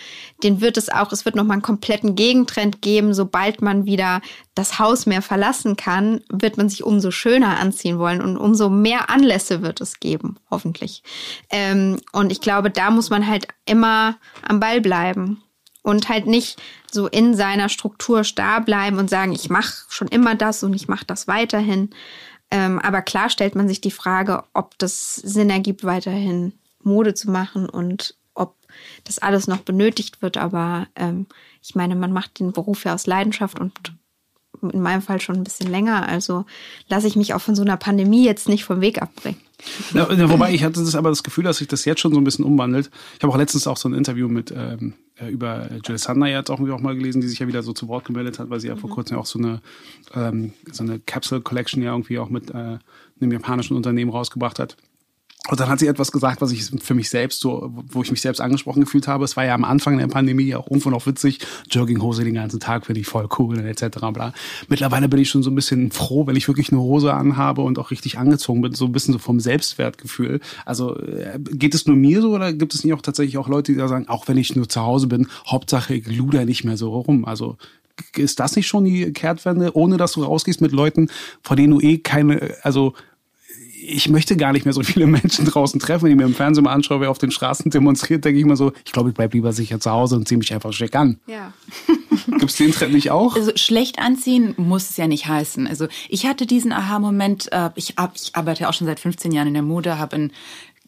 [0.42, 3.14] den wird es auch, es wird nochmal einen kompletten Gegentrend geben.
[3.14, 4.20] Sobald man wieder
[4.54, 9.10] das Haus mehr verlassen kann, wird man sich umso schöner anziehen wollen und umso mehr
[9.10, 11.02] Anlässe wird es geben, hoffentlich.
[11.50, 15.42] Ähm, und ich glaube, da muss man halt immer am Ball bleiben
[15.82, 20.34] und halt nicht so in seiner Struktur starr bleiben und sagen, ich mache schon immer
[20.34, 21.90] das und ich mache das weiterhin,
[22.50, 27.30] ähm, aber klar stellt man sich die Frage, ob das Sinn ergibt, weiterhin Mode zu
[27.30, 28.56] machen und ob
[29.04, 30.36] das alles noch benötigt wird.
[30.36, 31.26] Aber ähm,
[31.62, 33.92] ich meine, man macht den Beruf ja aus Leidenschaft und
[34.62, 36.08] in meinem Fall schon ein bisschen länger.
[36.08, 36.46] Also
[36.88, 39.40] lasse ich mich auch von so einer Pandemie jetzt nicht vom Weg abbringen.
[39.92, 42.24] Ja, wobei ich hatte das aber das Gefühl, dass sich das jetzt schon so ein
[42.24, 42.90] bisschen umwandelt.
[43.16, 46.50] Ich habe auch letztens auch so ein Interview mit ähm, äh, über Jill Sander jetzt
[46.50, 48.68] auch, auch mal gelesen, die sich ja wieder so zu Wort gemeldet hat, weil sie
[48.68, 49.60] ja vor kurzem auch so eine,
[50.14, 52.78] ähm, so eine Capsule Collection ja irgendwie auch mit äh,
[53.20, 54.76] einem japanischen Unternehmen rausgebracht hat.
[55.50, 58.20] Und dann hat sie etwas gesagt, was ich für mich selbst so, wo ich mich
[58.20, 59.24] selbst angesprochen gefühlt habe.
[59.24, 61.38] Es war ja am Anfang der Pandemie auch irgendwo noch witzig.
[61.70, 63.98] Jogginghose den ganzen Tag finde ich voll cool etc.
[64.12, 64.34] Bla.
[64.68, 67.78] Mittlerweile bin ich schon so ein bisschen froh, wenn ich wirklich eine Hose anhabe und
[67.78, 70.40] auch richtig angezogen bin, so ein bisschen so vom Selbstwertgefühl.
[70.66, 73.72] Also äh, geht es nur mir so oder gibt es nicht auch tatsächlich auch Leute,
[73.72, 76.76] die da sagen, auch wenn ich nur zu Hause bin, Hauptsache ich luder nicht mehr
[76.76, 77.24] so rum.
[77.24, 77.56] Also
[78.16, 81.08] ist das nicht schon die Kehrtwende, ohne dass du rausgehst mit Leuten,
[81.42, 82.92] vor denen du eh keine, also
[83.88, 86.04] ich möchte gar nicht mehr so viele Menschen draußen treffen.
[86.04, 88.56] Wenn ich mir im Fernsehen mal anschaue, wer auf den Straßen demonstriert, denke ich mal
[88.56, 91.18] so, ich glaube, ich bleibe lieber sicher zu Hause und ziehe mich einfach schick an.
[91.26, 91.52] Ja.
[92.26, 93.34] Gibt es den Trend nicht auch?
[93.34, 95.66] Also schlecht anziehen muss es ja nicht heißen.
[95.66, 99.54] Also ich hatte diesen Aha-Moment, äh, ich, ich arbeite auch schon seit 15 Jahren in
[99.54, 100.32] der Mode, habe in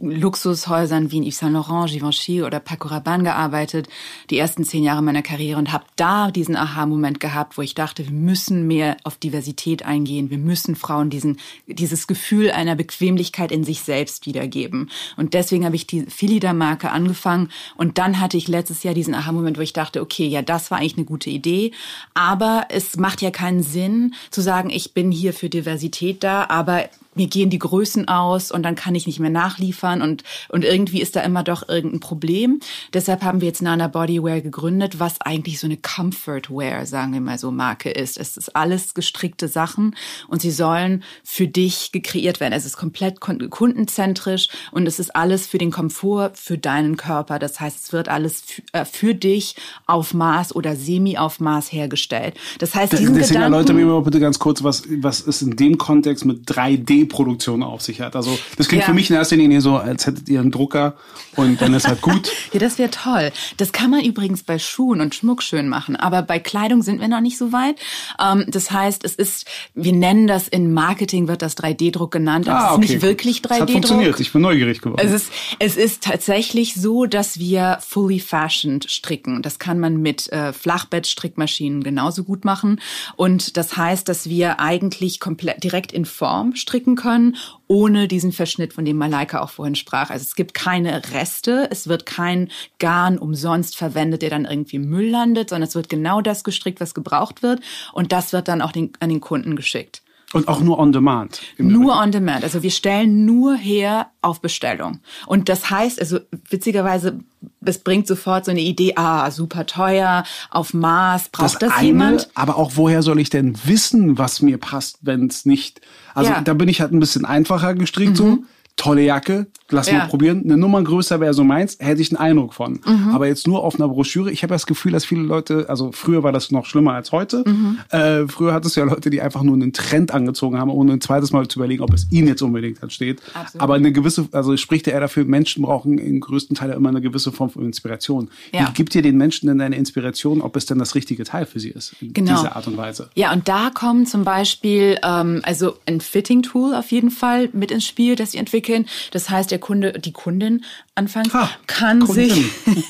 [0.01, 3.89] Luxushäusern wie in Yves Saint Laurent, Givenchy oder Paco Rabanne gearbeitet,
[4.31, 8.05] die ersten zehn Jahre meiner Karriere und habe da diesen Aha-Moment gehabt, wo ich dachte,
[8.05, 13.65] wir müssen mehr auf Diversität eingehen, wir müssen Frauen diesen, dieses Gefühl einer Bequemlichkeit in
[13.65, 14.91] sich selbst wiedergeben.
[15.17, 17.51] Und deswegen habe ich die Philida-Marke angefangen.
[17.77, 20.79] Und dann hatte ich letztes Jahr diesen Aha-Moment, wo ich dachte, okay, ja, das war
[20.79, 21.73] eigentlich eine gute Idee,
[22.15, 26.89] aber es macht ja keinen Sinn zu sagen, ich bin hier für Diversität da, aber
[27.15, 31.01] mir gehen die Größen aus und dann kann ich nicht mehr nachliefern und, und irgendwie
[31.01, 32.61] ist da immer doch irgendein Problem.
[32.95, 37.39] Deshalb haben wir jetzt Nana Bodywear gegründet, was eigentlich so eine Comfortwear, sagen wir mal
[37.39, 38.17] so, Marke ist.
[38.17, 39.97] Es ist alles gestrickte Sachen
[40.29, 42.53] und sie sollen für dich gekreiert werden.
[42.53, 47.39] Es ist komplett kundenzentrisch und es ist alles für den Komfort, für deinen Körper.
[47.39, 48.43] Das heißt, es wird alles
[48.73, 52.35] äh, für dich auf Maß oder semi auf Maß hergestellt.
[52.59, 55.57] Das heißt, diesen Deswegen Gedanken, erläutern wir mal bitte ganz kurz, was, was ist in
[55.57, 58.17] dem Kontext mit 3D Produktion auf sich hat.
[58.17, 58.87] Also das klingt Ja.
[58.87, 60.95] für mich in erster Linie so, als hättet ihr einen Drucker
[61.37, 62.31] und dann ist halt gut.
[62.53, 63.31] Ja, das wäre toll.
[63.59, 67.07] Das kann man übrigens bei Schuhen und Schmuck schön machen, aber bei Kleidung sind wir
[67.09, 67.77] noch nicht so weit.
[68.21, 72.67] Ähm, das heißt, es ist, wir nennen das in Marketing wird das 3D-Druck genannt, aber
[72.67, 74.11] es ist nicht wirklich Das hat funktioniert.
[74.15, 74.21] 3D-Druck.
[74.21, 75.01] Ich bin neugierig geworden.
[75.05, 79.43] Es ist, es ist tatsächlich so, dass wir fully fashioned stricken.
[79.43, 82.81] Das kann man mit äh, Flachbettstrickmaschinen genauso gut machen.
[83.17, 88.73] Und das heißt, dass wir eigentlich komplett direkt in Form stricken können, ohne diesen Verschnitt,
[88.73, 90.11] von dem Malaika auch vorhin sprach.
[90.11, 95.09] Also es gibt keine Reste, es wird kein Garn umsonst verwendet, der dann irgendwie Müll
[95.09, 97.61] landet, sondern es wird genau das gestrickt, was gebraucht wird.
[97.93, 100.03] Und das wird dann auch den, an den Kunden geschickt.
[100.33, 101.41] Und auch nur on demand.
[101.59, 102.45] Nur on demand.
[102.45, 105.01] Also wir stellen nur her auf Bestellung.
[105.27, 107.19] Und das heißt, also witzigerweise,
[107.65, 112.31] es bringt sofort so eine Idee, ah, super teuer, auf Maß, braucht das, eine, jemand?
[112.35, 115.81] Aber auch woher soll ich denn wissen, was mir passt, wenn es nicht.
[116.15, 116.41] Also Ja.
[116.41, 116.45] Mhm.
[116.45, 118.39] da bin ich halt ein bisschen einfacher gestrickt so.
[118.77, 119.99] Tolle Jacke, lass Ja.
[119.99, 120.43] mal probieren.
[120.45, 122.81] Eine Nummer größer wäre so meins, hätte ich einen Eindruck von.
[122.85, 123.11] Mhm.
[123.13, 126.23] Aber jetzt nur auf einer Broschüre, ich habe das Gefühl, dass viele Leute, also früher
[126.23, 127.45] war das noch schlimmer als heute.
[127.47, 127.79] Mhm.
[127.91, 131.01] Äh, früher hat es ja Leute, die einfach nur einen Trend angezogen haben, ohne ein
[131.01, 133.21] zweites Mal zu überlegen, ob es ihnen jetzt unbedingt halt steht.
[133.35, 133.63] Absolut.
[133.63, 137.33] Aber eine gewisse, also spricht eher dafür, Menschen brauchen im größten Teil immer eine gewisse
[137.33, 138.31] Form von Inspiration.
[138.53, 138.69] Ja.
[138.69, 141.61] Wie gibt ihr den Menschen denn eine Inspiration, ob es denn das richtige Teil für
[141.61, 141.95] sie ist?
[142.01, 142.37] In Genau.
[142.37, 143.11] dieser Art und Weise.
[143.15, 147.87] Ja, und da kommen zum Beispiel ähm, also ein Fitting-Tool auf jeden Fall mit ins
[147.87, 148.87] Spiel, das wir entwickeln.
[149.13, 152.31] Das heißt, der Kunde, die Kundin anfangs Ha, kann Kundin.
[152.31, 152.51] sich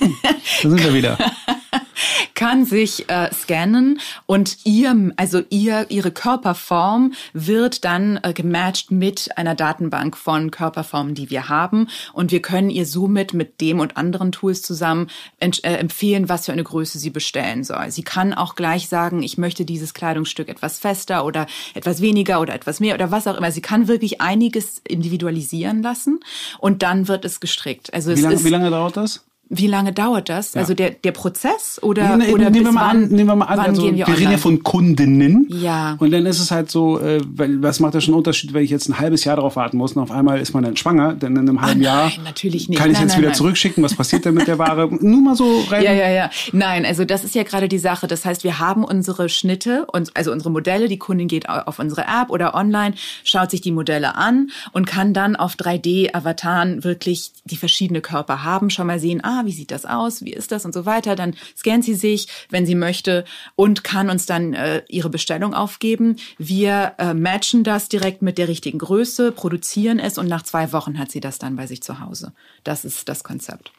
[0.63, 1.19] Da sind wir wieder.
[2.35, 9.37] kann sich äh, scannen und ihr, also ihr, ihre Körperform wird dann äh, gematcht mit
[9.37, 11.89] einer Datenbank von Körperformen, die wir haben.
[12.13, 16.53] Und wir können ihr somit mit dem und anderen Tools zusammen äh, empfehlen, was für
[16.53, 17.91] eine Größe sie bestellen soll.
[17.91, 22.55] Sie kann auch gleich sagen, ich möchte dieses Kleidungsstück etwas fester oder etwas weniger oder
[22.55, 23.53] etwas mehr oder was auch immer.
[23.53, 26.21] Sie kann wirklich einiges individualisieren lassen
[26.59, 27.93] und dann wird es gestrickt.
[27.93, 29.25] Also Wie es lange, ist, wie lange dauert das?
[29.53, 30.57] Wie lange dauert das?
[30.57, 33.47] Also der, der Prozess oder, Nee, oder nehmen, wir mal wann, an, nehmen wir mal
[33.47, 35.49] an, also wir wir, reden ja von Kundinnen.
[35.51, 35.97] Ja.
[35.99, 38.63] Und dann ist es halt so, äh, weil, was macht das schon einen Unterschied, wenn
[38.63, 41.15] ich jetzt ein halbes Jahr darauf warten muss und auf einmal ist man dann schwanger,
[41.15, 42.79] denn in einem halben nein, Jahr natürlich nicht.
[42.79, 43.83] kann ich Nein, jetzt nein, wieder zurückschicken.
[43.83, 44.89] Was passiert denn mit der Ware?
[45.01, 45.83] Nur mal so rein.
[45.83, 46.31] Ja, ja, ja.
[46.53, 48.07] Nein, also das ist ja gerade die Sache.
[48.07, 50.87] Das heißt, wir haben unsere Schnitte und also unsere Modelle.
[50.87, 54.87] Die Kundin geht au- auf unsere App oder online, schaut sich die Modelle an und
[54.87, 55.57] kann dann auf
[56.05, 60.33] 3D-Avataren wirklich die verschiedene Körper haben, schon mal sehen, ah, wie sieht das aus, wie
[60.33, 61.17] ist das und so weiter.
[61.17, 63.25] Dann scannt sie sich, wenn sie möchte,
[63.57, 66.17] und kann uns dann äh, ihre Bestellung aufgeben.
[66.39, 70.99] Wir äh, matchen das direkt mit der richtigen Größe, produzieren es und nach zwei Wochen
[70.99, 72.33] hat sie das dann bei sich zu Hause.
[72.65, 73.73] Das ist das Konzept.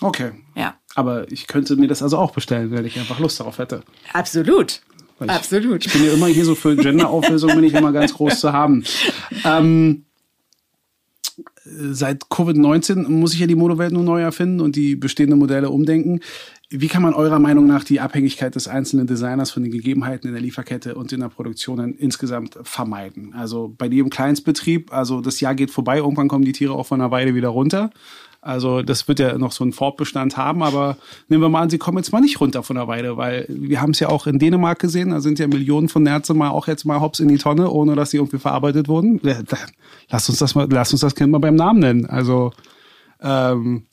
[0.00, 0.32] Okay.
[0.56, 0.74] Ja.
[0.94, 3.82] Aber ich könnte mir das also auch bestellen, wenn ich einfach Lust darauf hätte.
[4.12, 4.82] Absolut.
[5.18, 5.86] Weil ich- Absolut.
[5.86, 8.84] Ich bin ja immer hier so für Genderauflösung bin ich immer ganz groß zu haben.
[9.44, 10.04] Ähm,
[11.64, 16.20] seit Covid-19 muss ich ja die Modewelt nur neu erfinden und die bestehenden Modelle umdenken.
[16.70, 20.32] Wie kann man eurer Meinung nach die Abhängigkeit des einzelnen Designers von den Gegebenheiten in
[20.32, 23.34] der Lieferkette und in der Produktion insgesamt vermeiden?
[23.34, 27.00] Also bei im Kleinstbetrieb, also das Jahr geht vorbei, irgendwann kommen die Tiere auch von
[27.00, 27.90] der Weide wieder runter.
[28.44, 30.96] Also das wird ja noch so einen Fortbestand haben, aber
[31.28, 33.80] nehmen wir mal an, sie kommen jetzt mal nicht runter von der Weide, weil wir
[33.80, 36.66] haben es ja auch in Dänemark gesehen, da sind ja Millionen von Nerze mal auch
[36.66, 39.20] jetzt mal hops in die Tonne, ohne dass sie irgendwie verarbeitet wurden.
[40.10, 42.06] Lass uns das mal, lass uns das Kind mal beim Namen nennen.
[42.06, 42.52] Also
[43.22, 43.84] ähm,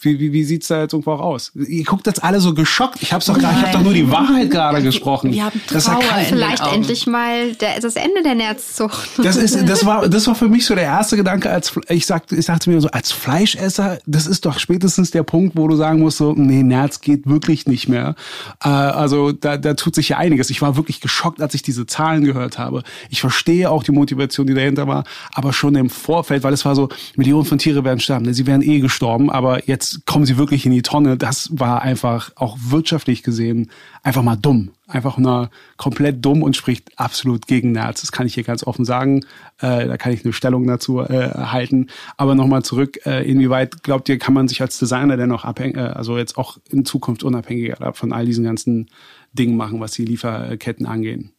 [0.00, 1.50] wie, wie, wie sieht's da jetzt irgendwo auch aus?
[1.54, 3.02] Ihr guckt jetzt alle so geschockt.
[3.02, 5.32] Ich hab's doch gerade, ich habe doch nur die Wahrheit gerade gesprochen.
[5.32, 9.10] Wir haben Trauer Vielleicht endlich mal der, das Ende der Nerzzucht.
[9.18, 12.36] Das ist, das war, das war für mich so der erste Gedanke, als ich sagte,
[12.36, 15.98] ich sagte mir so, als Fleischesser, das ist doch spätestens der Punkt, wo du sagen
[15.98, 18.14] musst, so, nee, Nerz geht wirklich nicht mehr.
[18.62, 20.50] Äh, also da, da tut sich ja einiges.
[20.50, 22.84] Ich war wirklich geschockt, als ich diese Zahlen gehört habe.
[23.10, 26.76] Ich verstehe auch die Motivation, die dahinter war, aber schon im Vorfeld, weil es war
[26.76, 28.32] so, Millionen von Tiere werden sterben.
[28.32, 31.16] Sie wären eh gestorben, aber jetzt kommen sie wirklich in die Tonne.
[31.16, 33.70] Das war einfach auch wirtschaftlich gesehen
[34.02, 34.72] einfach mal dumm.
[34.86, 38.00] Einfach nur komplett dumm und spricht absolut gegen Nerz.
[38.00, 39.24] Das kann ich hier ganz offen sagen.
[39.60, 41.88] Äh, da kann ich eine Stellung dazu äh, halten.
[42.16, 45.76] Aber nochmal zurück, äh, inwieweit glaubt ihr, kann man sich als Designer denn noch abhängig,
[45.76, 48.88] äh, also jetzt auch in Zukunft unabhängiger von all diesen ganzen
[49.32, 51.32] Dingen machen, was die Lieferketten angehen?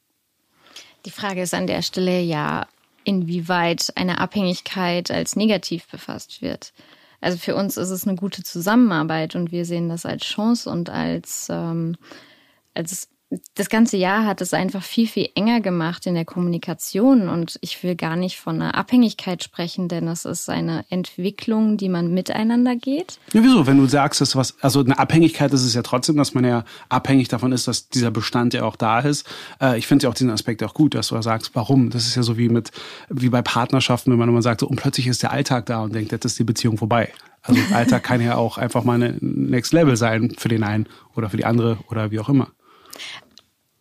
[1.05, 2.67] Die Frage ist an der Stelle ja,
[3.03, 6.73] inwieweit eine Abhängigkeit als negativ befasst wird.
[7.21, 10.89] Also für uns ist es eine gute Zusammenarbeit und wir sehen das als Chance und
[10.89, 11.97] als, ähm,
[12.73, 13.09] als
[13.53, 17.29] das ganze Jahr hat es einfach viel, viel enger gemacht in der Kommunikation.
[17.29, 21.89] Und ich will gar nicht von einer Abhängigkeit sprechen, denn es ist eine Entwicklung, die
[21.89, 23.19] man miteinander geht.
[23.33, 23.67] Ja, wieso?
[23.67, 26.63] Wenn du sagst, dass was, also eine Abhängigkeit ist es ja trotzdem, dass man ja
[26.89, 29.27] abhängig davon ist, dass dieser Bestand ja auch da ist.
[29.61, 31.91] Äh, ich finde ja auch diesen Aspekt auch gut, dass du sagst, warum?
[31.91, 32.71] Das ist ja so wie mit,
[33.09, 35.93] wie bei Partnerschaften, wenn man immer sagt, so, und plötzlich ist der Alltag da und
[35.93, 37.11] denkt, jetzt ist die Beziehung vorbei.
[37.43, 41.29] Also Alltag kann ja auch einfach mal ein Next Level sein für den einen oder
[41.29, 42.49] für die andere oder wie auch immer.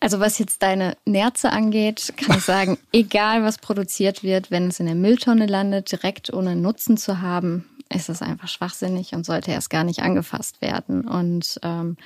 [0.01, 4.81] Also was jetzt deine Nerze angeht, kann ich sagen, egal was produziert wird, wenn es
[4.81, 9.51] in der Mülltonne landet, direkt ohne Nutzen zu haben, ist es einfach schwachsinnig und sollte
[9.51, 11.09] erst gar nicht angefasst werden.
[11.09, 11.97] Und ähm,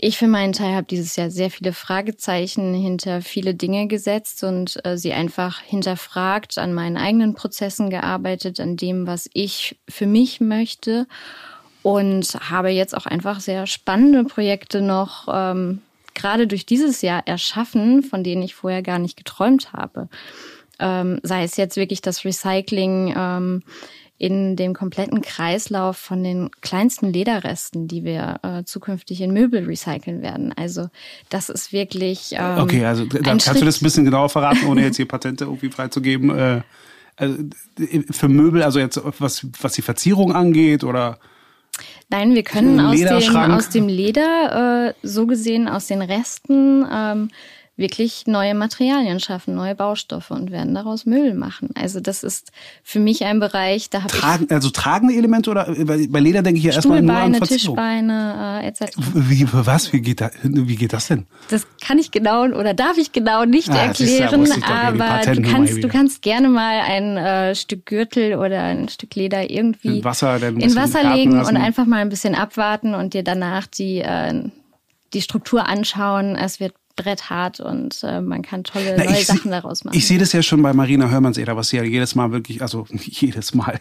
[0.00, 4.78] ich für meinen Teil habe dieses Jahr sehr viele Fragezeichen hinter viele Dinge gesetzt und
[4.84, 10.40] äh, sie einfach hinterfragt, an meinen eigenen Prozessen gearbeitet, an dem, was ich für mich
[10.40, 11.08] möchte
[11.82, 15.82] und habe jetzt auch einfach sehr spannende Projekte noch ähm,
[16.18, 20.08] gerade durch dieses Jahr erschaffen, von denen ich vorher gar nicht geträumt habe.
[20.78, 23.62] Ähm, sei es jetzt wirklich das Recycling ähm,
[24.18, 30.22] in dem kompletten Kreislauf von den kleinsten Lederresten, die wir äh, zukünftig in Möbel recyceln
[30.22, 30.52] werden.
[30.56, 30.88] Also
[31.28, 32.32] das ist wirklich.
[32.32, 33.60] Ähm, okay, also da, kannst Schritt.
[33.60, 36.36] du das ein bisschen genauer verraten, ohne jetzt hier Patente irgendwie freizugeben?
[36.36, 36.62] Äh,
[37.16, 37.36] also,
[38.10, 41.18] für Möbel, also jetzt was, was die Verzierung angeht oder?
[42.10, 47.28] Nein, wir können aus dem, aus dem Leder, äh, so gesehen aus den Resten, ähm,
[47.78, 51.70] wirklich neue Materialien schaffen, neue Baustoffe und werden daraus Müll machen.
[51.74, 52.50] Also das ist
[52.82, 54.50] für mich ein Bereich, da habe ich...
[54.50, 57.76] Also tragende Elemente oder bei Leder denke ich ja erstmal nur an Verzierung.
[57.76, 58.96] Tischbeine äh, etc.
[59.14, 59.92] Wie, was?
[59.92, 61.26] Wie geht, da, wie geht das denn?
[61.50, 65.82] Das kann ich genau oder darf ich genau nicht ah, erklären, ja, aber du kannst,
[65.82, 70.42] du kannst gerne mal ein äh, Stück Gürtel oder ein Stück Leder irgendwie in Wasser,
[70.42, 74.42] in Wasser legen und einfach mal ein bisschen abwarten und dir danach die, äh,
[75.14, 76.34] die Struktur anschauen.
[76.34, 79.96] Es wird bretthart und äh, man kann tolle Na, neue Sachen daraus machen.
[79.96, 82.86] Ich sehe das ja schon bei Marina Hörmannseder, was sie ja jedes Mal wirklich, also
[82.90, 83.80] nicht jedes Mal,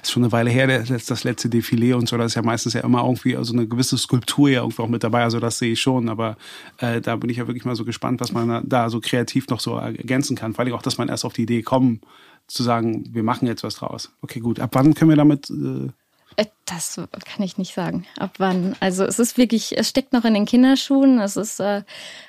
[0.00, 2.74] ist schon eine Weile her, das, das letzte Defilé und so, da ist ja meistens
[2.74, 5.72] ja immer irgendwie also eine gewisse Skulptur ja irgendwie auch mit dabei, also das sehe
[5.72, 6.36] ich schon, aber
[6.78, 9.60] äh, da bin ich ja wirklich mal so gespannt, was man da so kreativ noch
[9.60, 12.04] so ergänzen kann, vor allem auch, dass man erst auf die Idee kommt,
[12.46, 14.10] zu sagen, wir machen jetzt was draus.
[14.22, 14.58] Okay, gut.
[14.58, 15.90] Ab wann können wir damit äh,
[16.38, 18.06] äh, das kann ich nicht sagen.
[18.16, 18.76] Ab wann?
[18.80, 21.18] Also es ist wirklich, es steckt noch in den Kinderschuhen.
[21.18, 21.82] Es ist äh,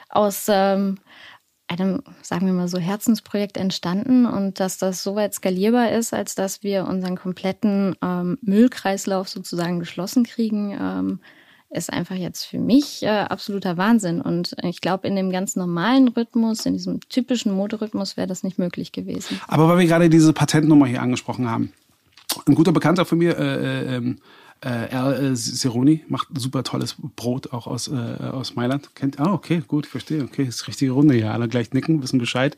[0.09, 0.97] aus ähm,
[1.67, 6.35] einem, sagen wir mal so, Herzensprojekt entstanden und dass das so weit skalierbar ist, als
[6.35, 11.19] dass wir unseren kompletten ähm, Müllkreislauf sozusagen geschlossen kriegen, ähm,
[11.69, 14.21] ist einfach jetzt für mich äh, absoluter Wahnsinn.
[14.21, 18.57] Und ich glaube, in dem ganz normalen Rhythmus, in diesem typischen Moderhythmus wäre das nicht
[18.57, 19.39] möglich gewesen.
[19.47, 21.71] Aber weil wir gerade diese Patentnummer hier angesprochen haben,
[22.47, 24.19] ein guter Bekannter von mir, äh, äh, ähm,
[24.61, 28.93] äh, Al Seroni macht super tolles Brot auch aus, äh, aus Mailand.
[28.95, 30.23] Kennt, ah, okay, gut, verstehe.
[30.23, 31.31] Okay, ist richtige Runde hier.
[31.31, 32.57] Alle gleich nicken, wissen Bescheid.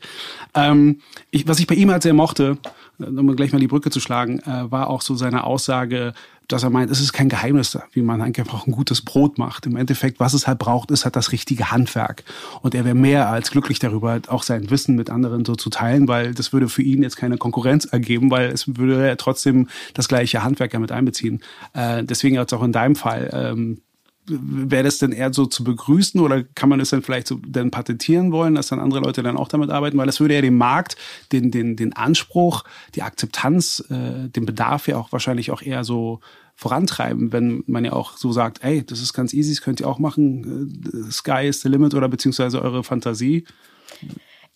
[0.54, 1.00] Ähm,
[1.30, 2.58] ich, was ich bei ihm halt sehr mochte,
[2.98, 6.14] um gleich mal die Brücke zu schlagen, äh, war auch so seine Aussage,
[6.48, 9.66] dass er meint, es ist kein Geheimnis, wie man einfach ein gutes Brot macht.
[9.66, 12.24] Im Endeffekt, was es halt braucht, ist halt das richtige Handwerk.
[12.60, 16.08] Und er wäre mehr als glücklich darüber, auch sein Wissen mit anderen so zu teilen,
[16.08, 20.08] weil das würde für ihn jetzt keine Konkurrenz ergeben, weil es würde ja trotzdem das
[20.08, 21.40] gleiche Handwerk ja mit einbeziehen.
[21.74, 23.30] Äh, deswegen jetzt auch in deinem Fall.
[23.32, 23.78] Ähm,
[24.26, 27.70] wäre das denn eher so zu begrüßen oder kann man das dann vielleicht so dann
[27.70, 29.98] patentieren wollen, dass dann andere Leute dann auch damit arbeiten?
[29.98, 30.96] Weil das würde ja den Markt,
[31.32, 32.64] den, den, den Anspruch,
[32.94, 36.20] die Akzeptanz, äh, den Bedarf ja auch wahrscheinlich auch eher so
[36.54, 39.88] vorantreiben, wenn man ja auch so sagt, ey, das ist ganz easy, das könnt ihr
[39.88, 43.44] auch machen, äh, Sky is the limit oder beziehungsweise eure Fantasie.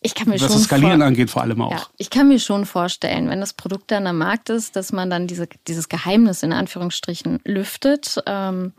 [0.02, 1.70] Ich kann mir was schon das Skalieren angeht, vor allem auch.
[1.72, 5.08] Ja, ich kann mir schon vorstellen, wenn das Produkt dann am Markt ist, dass man
[5.08, 8.22] dann diese, dieses Geheimnis in Anführungsstrichen lüftet.
[8.26, 8.72] Ähm,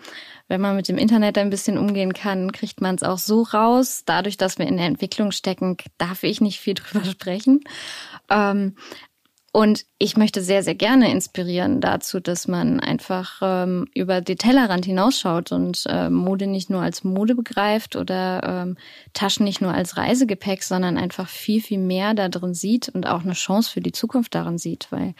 [0.47, 4.03] wenn man mit dem Internet ein bisschen umgehen kann, kriegt man es auch so raus.
[4.05, 7.61] Dadurch, dass wir in der Entwicklung stecken, darf ich nicht viel drüber sprechen.
[8.29, 8.75] Ähm,
[9.57, 14.85] und ich möchte sehr, sehr gerne inspirieren dazu, dass man einfach ähm, über den Tellerrand
[14.85, 18.77] hinausschaut und äh, Mode nicht nur als Mode begreift oder ähm,
[19.13, 23.23] Taschen nicht nur als Reisegepäck, sondern einfach viel, viel mehr da drin sieht und auch
[23.23, 24.91] eine Chance für die Zukunft darin sieht.
[24.91, 25.15] Weil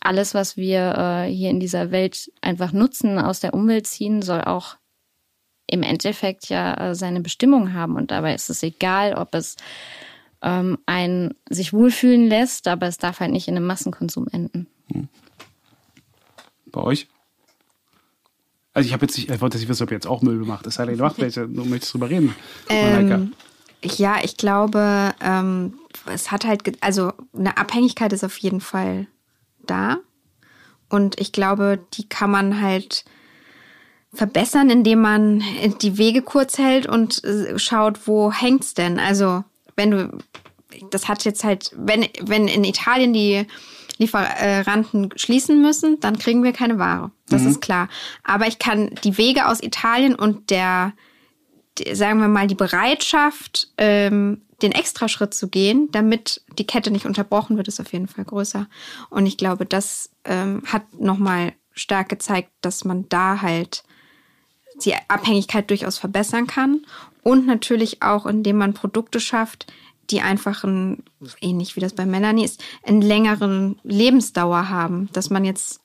[0.00, 4.42] alles, was wir äh, hier in dieser Welt einfach nutzen, aus der Umwelt ziehen, soll
[4.42, 4.76] auch
[5.66, 7.96] im Endeffekt ja äh, seine Bestimmung haben.
[7.96, 9.56] Und dabei ist es egal, ob es
[10.42, 14.66] ähm, einen sich wohlfühlen lässt, aber es darf halt nicht in einem Massenkonsum enden.
[14.92, 15.08] Hm.
[16.66, 17.08] Bei euch?
[18.72, 20.66] Also ich habe jetzt nicht, ich wollte nicht wissen, ob ihr jetzt auch Möbel macht.
[20.66, 22.34] Das sei denn, du macht welche, du möchtest drüber reden.
[22.68, 23.32] Ähm,
[23.82, 25.74] ja, ich glaube, ähm,
[26.06, 29.06] es hat halt, also eine Abhängigkeit ist auf jeden Fall
[29.66, 29.98] da.
[30.88, 33.04] Und ich glaube, die kann man halt
[34.12, 35.42] verbessern, indem man
[35.80, 38.98] die Wege kurz hält und äh, schaut, wo hängt's denn?
[38.98, 39.44] Also
[39.80, 40.18] wenn du,
[40.90, 43.46] das hat jetzt halt, wenn, wenn in Italien die
[43.96, 47.10] Lieferanten schließen müssen, dann kriegen wir keine Ware.
[47.28, 47.48] Das mhm.
[47.48, 47.88] ist klar.
[48.22, 50.92] Aber ich kann die Wege aus Italien und der,
[51.92, 57.56] sagen wir mal, die Bereitschaft, ähm, den Extraschritt zu gehen, damit die Kette nicht unterbrochen
[57.56, 58.68] wird, ist auf jeden Fall größer.
[59.08, 63.84] Und ich glaube, das ähm, hat nochmal stark gezeigt, dass man da halt
[64.84, 66.84] die Abhängigkeit durchaus verbessern kann.
[67.22, 69.66] Und natürlich auch, indem man Produkte schafft,
[70.10, 71.02] die einfach ein,
[71.40, 75.80] ähnlich wie das bei Melanie ist, einen längeren Lebensdauer haben, dass man jetzt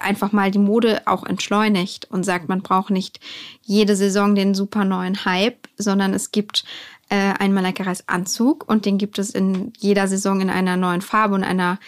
[0.00, 3.20] einfach mal die Mode auch entschleunigt und sagt, man braucht nicht
[3.62, 6.64] jede Saison den super neuen Hype, sondern es gibt
[7.08, 11.34] äh, einen Malaika-Reis Anzug und den gibt es in jeder Saison in einer neuen Farbe
[11.34, 11.78] und einer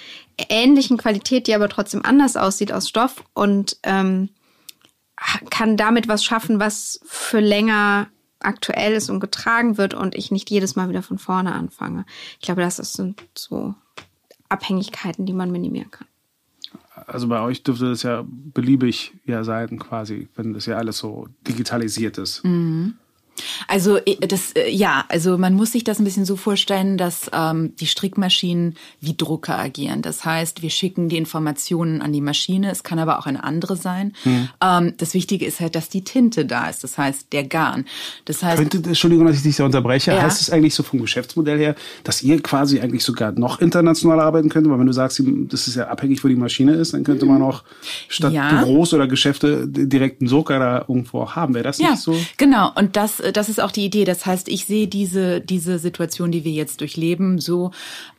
[0.49, 3.23] ähnlichen Qualität, die aber trotzdem anders aussieht aus Stoff.
[3.35, 4.31] Und ähm,
[5.51, 8.09] kann damit was schaffen, was für länger
[8.41, 12.05] aktuell ist und getragen wird und ich nicht jedes Mal wieder von vorne anfange.
[12.35, 13.75] Ich glaube, das sind so
[14.49, 16.07] Abhängigkeiten, die man minimieren kann.
[17.07, 21.29] Also bei euch dürfte das ja beliebig ja sein, quasi, wenn das ja alles so
[21.47, 22.45] digitalisiert ist.
[22.45, 22.95] Mhm.
[23.69, 27.31] Also äh, das äh, ja, also man muss sich das ein bisschen so vorstellen, dass
[27.33, 30.03] ähm, die Strickmaschinen wie Drucker agieren.
[30.03, 32.71] Das heißt, wir schicken die Informationen an die Maschine.
[32.71, 34.15] Es kann aber auch eine andere sein.
[34.23, 34.49] Hm.
[34.63, 36.85] Ähm, das Wichtige ist halt, dass die Tinte da ist.
[36.85, 37.85] Das heißt, der Garn.
[38.25, 40.13] Das heißt, könnte Entschuldigung, dass ich dich da unterbreche.
[40.13, 40.23] Ja.
[40.23, 44.49] Heißt es eigentlich so vom Geschäftsmodell her, dass ihr quasi eigentlich sogar noch international arbeiten
[44.49, 44.73] könntet?
[44.73, 47.43] Weil wenn du sagst, das ist ja abhängig, wo die Maschine ist, dann könnte man
[47.43, 47.63] auch
[48.09, 48.49] statt ja.
[48.49, 51.55] Büros oder Geschäfte direkt einen Soka da irgendwo haben.
[51.55, 52.17] Wäre das ja, nicht so?
[52.37, 52.71] Genau.
[52.75, 54.05] Und das das ist auch die Idee.
[54.05, 57.71] Das heißt, ich sehe diese, diese Situation, die wir jetzt durchleben, so,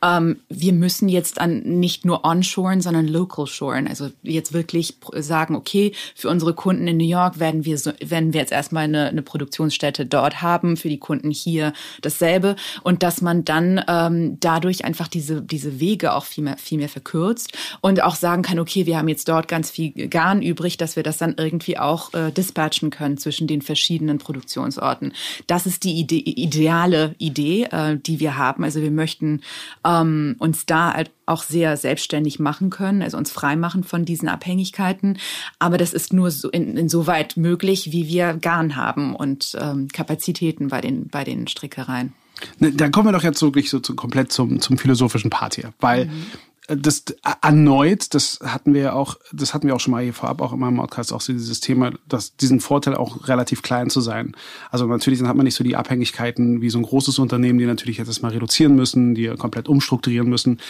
[0.02, 3.88] ähm, wir müssen jetzt an nicht nur onshoren, sondern local shoren.
[3.88, 8.32] Also jetzt wirklich sagen, okay, für unsere Kunden in New York werden wir, so, werden
[8.32, 12.56] wir jetzt erstmal eine, eine Produktionsstätte dort haben, für die Kunden hier dasselbe.
[12.82, 16.88] Und dass man dann ähm, dadurch einfach diese, diese Wege auch viel mehr, viel mehr
[16.88, 20.96] verkürzt und auch sagen kann, okay, wir haben jetzt dort ganz viel Garn übrig, dass
[20.96, 24.95] wir das dann irgendwie auch äh, dispatchen können zwischen den verschiedenen Produktionsorten.
[24.96, 25.12] Antworten.
[25.46, 28.64] Das ist die Ide ideale Idee, äh, die wir haben.
[28.64, 29.40] Also wir möchten
[29.84, 34.28] ähm, uns da halt auch sehr selbstständig machen können, also uns frei machen von diesen
[34.28, 35.18] Abhängigkeiten.
[35.58, 40.68] Aber das ist nur so in, insoweit möglich, wie wir Garn haben und ähm, Kapazitäten
[40.68, 42.12] bei den, bei den Strickereien.
[42.58, 45.72] Ne, dann kommen wir doch jetzt wirklich so zu, komplett zum, zum philosophischen Part hier,
[45.80, 46.26] weil mhm
[46.68, 47.04] das
[47.42, 50.52] erneut, das hatten wir ja auch, das hatten wir auch schon mal hier vorab, auch
[50.52, 54.36] in meinem Podcast, auch so dieses Thema, dass diesen Vorteil auch relativ klein zu sein.
[54.70, 57.66] Also natürlich dann hat man nicht so die Abhängigkeiten wie so ein großes Unternehmen, die
[57.66, 60.60] natürlich jetzt erstmal reduzieren müssen, die komplett umstrukturieren müssen.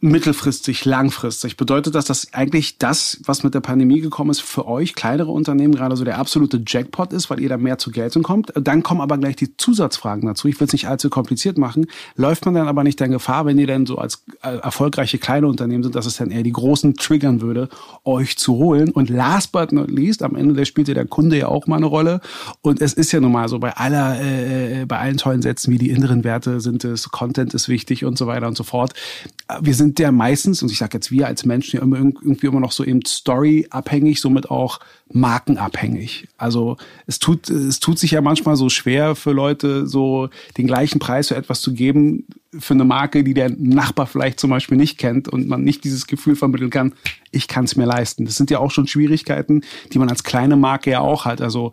[0.00, 1.56] Mittelfristig, langfristig?
[1.56, 5.74] Bedeutet das, dass eigentlich das, was mit der Pandemie gekommen ist, für euch kleinere Unternehmen
[5.74, 8.52] gerade so der absolute Jackpot ist, weil ihr da mehr zu Geltung kommt?
[8.54, 10.48] Dann kommen aber gleich die Zusatzfragen dazu.
[10.48, 11.86] Ich will es nicht allzu kompliziert machen.
[12.14, 15.46] Läuft man dann aber nicht in Gefahr, wenn ihr dann so als äh, erfolgreiche kleine
[15.46, 17.70] Unternehmen sind, dass es dann eher die Großen triggern würde,
[18.04, 18.90] euch zu holen?
[18.90, 21.76] Und last but not least, am Ende der spielt ja der Kunde ja auch mal
[21.76, 22.20] eine Rolle.
[22.60, 25.78] Und es ist ja nun mal so, bei aller, äh, bei allen tollen Sätzen wie
[25.78, 28.92] die inneren Werte sind es, Content ist wichtig und so weiter und so fort.
[29.62, 32.48] Wir sind sind ja meistens, und ich sage jetzt wir als Menschen ja immer irgendwie
[32.48, 34.80] immer noch so eben Story-abhängig, somit auch
[35.12, 36.26] markenabhängig.
[36.36, 36.76] Also
[37.06, 40.28] es tut, es tut sich ja manchmal so schwer für Leute, so
[40.58, 42.26] den gleichen Preis für etwas zu geben,
[42.58, 46.08] für eine Marke, die der Nachbar vielleicht zum Beispiel nicht kennt und man nicht dieses
[46.08, 46.92] Gefühl vermitteln kann,
[47.30, 48.24] ich kann es mir leisten.
[48.24, 49.62] Das sind ja auch schon Schwierigkeiten,
[49.92, 51.40] die man als kleine Marke ja auch hat.
[51.40, 51.72] Also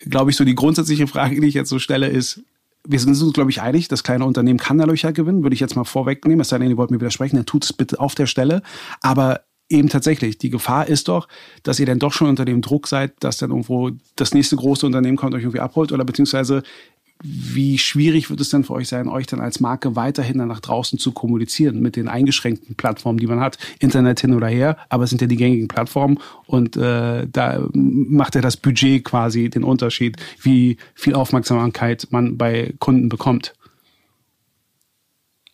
[0.00, 2.42] glaube ich, so die grundsätzliche Frage, die ich jetzt so stelle, ist,
[2.86, 5.60] wir sind uns, glaube ich, einig, das kleine Unternehmen kann dadurch halt gewinnen, würde ich
[5.60, 6.40] jetzt mal vorwegnehmen.
[6.40, 8.62] Es sei denn, ihr wollt mir widersprechen, dann tut es bitte auf der Stelle.
[9.00, 11.26] Aber eben tatsächlich, die Gefahr ist doch,
[11.62, 14.84] dass ihr dann doch schon unter dem Druck seid, dass dann irgendwo das nächste große
[14.84, 16.62] Unternehmen kommt, euch irgendwie abholt oder beziehungsweise
[17.26, 20.60] wie schwierig wird es denn für euch sein, euch dann als Marke weiterhin dann nach
[20.60, 25.04] draußen zu kommunizieren mit den eingeschränkten Plattformen, die man hat, Internet hin oder her, aber
[25.04, 29.64] es sind ja die gängigen Plattformen und äh, da macht ja das Budget quasi den
[29.64, 33.54] Unterschied, wie viel Aufmerksamkeit man bei Kunden bekommt.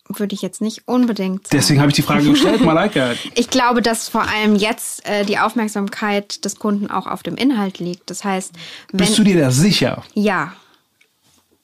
[0.09, 1.57] Würde ich jetzt nicht unbedingt sagen.
[1.57, 3.13] Deswegen habe ich die Frage gestellt, Malaika.
[3.33, 7.79] ich glaube, dass vor allem jetzt äh, die Aufmerksamkeit des Kunden auch auf dem Inhalt
[7.79, 8.09] liegt.
[8.09, 8.51] Das heißt,
[8.91, 10.03] wenn, Bist du dir da sicher?
[10.13, 10.51] Ja,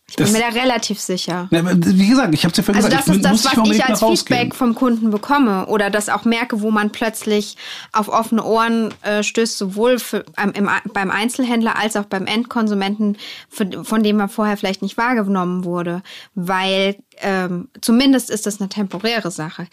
[0.09, 1.49] ich bin mir da relativ sicher.
[1.51, 3.09] Ja, wie gesagt, ich habe es ja vorhin also gesagt.
[3.09, 6.61] Also das ist das, was ich als Feedback vom Kunden bekomme oder das auch merke,
[6.61, 7.57] wo man plötzlich
[7.91, 13.17] auf offene Ohren äh, stößt, sowohl für, ähm, im, beim Einzelhändler als auch beim Endkonsumenten,
[13.49, 16.01] für, von dem man vorher vielleicht nicht wahrgenommen wurde.
[16.35, 19.67] Weil ähm, zumindest ist das eine temporäre Sache.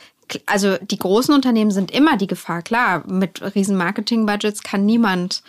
[0.47, 2.63] Also die großen Unternehmen sind immer die Gefahr.
[2.63, 5.43] Klar, mit riesen Marketing-Budgets kann niemand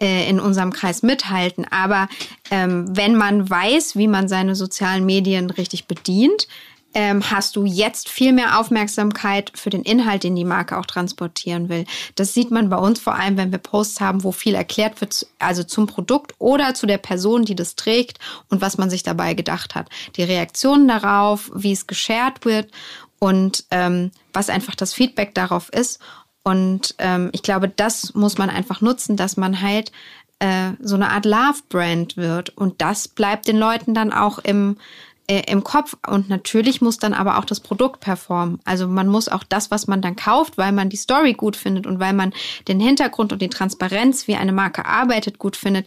[0.00, 1.66] äh, in unserem Kreis mithalten.
[1.70, 2.08] Aber
[2.50, 6.48] ähm, wenn man weiß, wie man seine sozialen Medien richtig bedient,
[6.94, 11.68] ähm, hast du jetzt viel mehr Aufmerksamkeit für den Inhalt, den die Marke auch transportieren
[11.68, 11.84] will.
[12.14, 15.26] Das sieht man bei uns vor allem, wenn wir Posts haben, wo viel erklärt wird,
[15.38, 18.18] also zum Produkt oder zu der Person, die das trägt
[18.48, 19.88] und was man sich dabei gedacht hat.
[20.16, 22.70] Die Reaktionen darauf, wie es geshared wird
[23.18, 26.00] und ähm, was einfach das Feedback darauf ist.
[26.48, 29.92] Und ähm, ich glaube, das muss man einfach nutzen, dass man halt
[30.38, 32.56] äh, so eine Art Love-Brand wird.
[32.56, 34.78] Und das bleibt den Leuten dann auch im,
[35.26, 35.98] äh, im Kopf.
[36.06, 38.60] Und natürlich muss dann aber auch das Produkt performen.
[38.64, 41.86] Also man muss auch das, was man dann kauft, weil man die Story gut findet
[41.86, 42.32] und weil man
[42.66, 45.86] den Hintergrund und die Transparenz, wie eine Marke arbeitet, gut findet,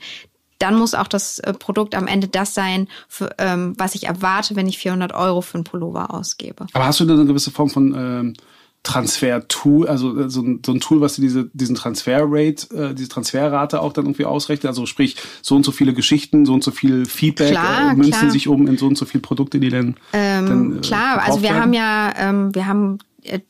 [0.59, 4.55] dann muss auch das äh, Produkt am Ende das sein, für, ähm, was ich erwarte,
[4.55, 6.67] wenn ich 400 Euro für einen Pullover ausgebe.
[6.73, 8.33] Aber hast du da eine gewisse Form von ähm,
[8.83, 13.79] Transfer-Tool, also äh, so ein, so ein Tool, was diese, diesen Transfer-Rate, äh, diese Transferrate
[13.79, 14.67] auch dann irgendwie ausrechnet.
[14.67, 18.11] Also sprich, so und so viele Geschichten, so und so viel Feedback klar, äh, münzen
[18.11, 18.31] klar.
[18.31, 19.95] sich um in so und so viele Produkte, die dann.
[20.13, 21.61] Ähm, dann äh, klar, also wir werden.
[21.61, 22.97] haben ja, ähm, wir haben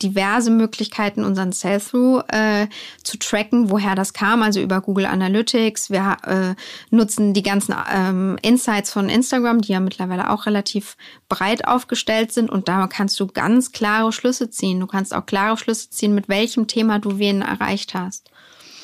[0.02, 2.66] diverse Möglichkeiten, unseren Sell-Through äh,
[3.02, 5.90] zu tracken, woher das kam, also über Google Analytics.
[5.90, 6.54] Wir äh,
[6.94, 10.96] nutzen die ganzen ähm, Insights von Instagram, die ja mittlerweile auch relativ
[11.28, 14.80] breit aufgestellt sind und da kannst du ganz klare Schlüsse ziehen.
[14.80, 18.30] Du kannst auch klare Schlüsse ziehen, mit welchem Thema du wen erreicht hast.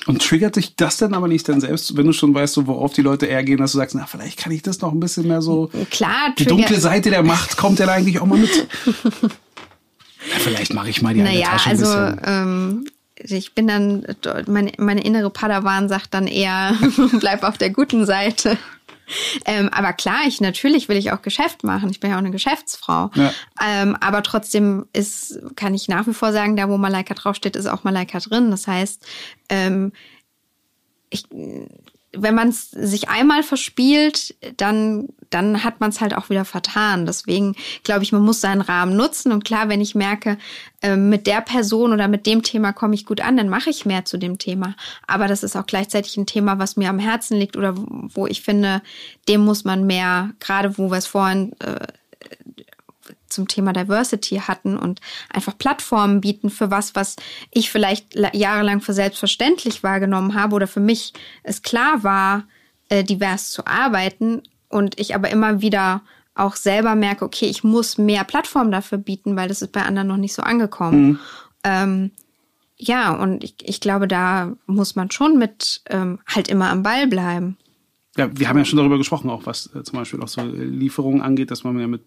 [0.06, 2.94] Und triggert sich das denn aber nicht dann selbst, wenn du schon weißt, so, worauf
[2.94, 5.28] die Leute eher gehen, dass du sagst, na, vielleicht kann ich das noch ein bisschen
[5.28, 5.70] mehr so.
[5.90, 8.50] Klar, Die dunkle Seite der Macht kommt ja da eigentlich auch mal mit.
[10.30, 12.22] Ja, vielleicht mache ich mal die naja, Tasche also, ein bisschen.
[12.26, 12.86] Ähm,
[13.20, 14.06] ich bin dann,
[14.46, 16.74] meine, meine innere Padawan sagt dann eher,
[17.20, 18.56] bleib auf der guten Seite.
[19.44, 21.88] Ähm, aber klar, ich natürlich will ich auch Geschäft machen.
[21.90, 23.10] Ich bin ja auch eine Geschäftsfrau.
[23.14, 23.32] Ja.
[23.66, 27.66] Ähm, aber trotzdem ist, kann ich nach wie vor sagen, da wo Malaika draufsteht, ist
[27.66, 28.50] auch Malaika drin.
[28.50, 29.06] Das heißt,
[29.48, 29.92] ähm,
[31.10, 31.24] ich,
[32.22, 37.06] wenn man es sich einmal verspielt, dann, dann hat man es halt auch wieder vertan.
[37.06, 37.54] Deswegen
[37.84, 39.32] glaube ich, man muss seinen Rahmen nutzen.
[39.32, 40.38] Und klar, wenn ich merke,
[40.82, 43.86] äh, mit der Person oder mit dem Thema komme ich gut an, dann mache ich
[43.86, 44.74] mehr zu dem Thema.
[45.06, 48.42] Aber das ist auch gleichzeitig ein Thema, was mir am Herzen liegt oder wo ich
[48.42, 48.82] finde,
[49.28, 51.86] dem muss man mehr, gerade wo wir es vorhin äh,
[53.28, 55.00] zum Thema Diversity hatten und
[55.30, 57.16] einfach Plattformen bieten für was, was
[57.50, 61.12] ich vielleicht jahrelang für selbstverständlich wahrgenommen habe oder für mich
[61.42, 62.44] es klar war,
[62.88, 66.02] äh, divers zu arbeiten und ich aber immer wieder
[66.34, 70.08] auch selber merke, okay, ich muss mehr Plattformen dafür bieten, weil das ist bei anderen
[70.08, 71.06] noch nicht so angekommen.
[71.06, 71.18] Mhm.
[71.64, 72.10] Ähm,
[72.76, 77.08] ja, und ich, ich glaube, da muss man schon mit ähm, halt immer am Ball
[77.08, 77.56] bleiben.
[78.18, 81.22] Ja, wir haben ja schon darüber gesprochen, auch was äh, zum Beispiel auch so Lieferungen
[81.22, 82.02] angeht, dass man ja mit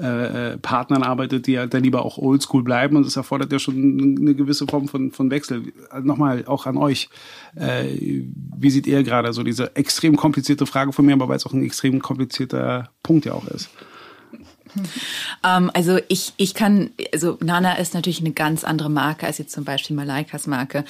[0.00, 3.58] äh, äh, Partnern arbeitet, die ja dann lieber auch oldschool bleiben und das erfordert ja
[3.58, 5.72] schon eine gewisse Form von, von Wechsel.
[6.00, 7.10] Nochmal auch an euch.
[7.56, 8.22] Äh,
[8.56, 11.52] wie seht ihr gerade so diese extrem komplizierte Frage von mir, aber weil es auch
[11.52, 13.68] ein extrem komplizierter Punkt ja auch ist?
[15.44, 19.52] Ähm, also ich, ich kann, also Nana ist natürlich eine ganz andere Marke als jetzt
[19.52, 20.84] zum Beispiel Malaikas Marke.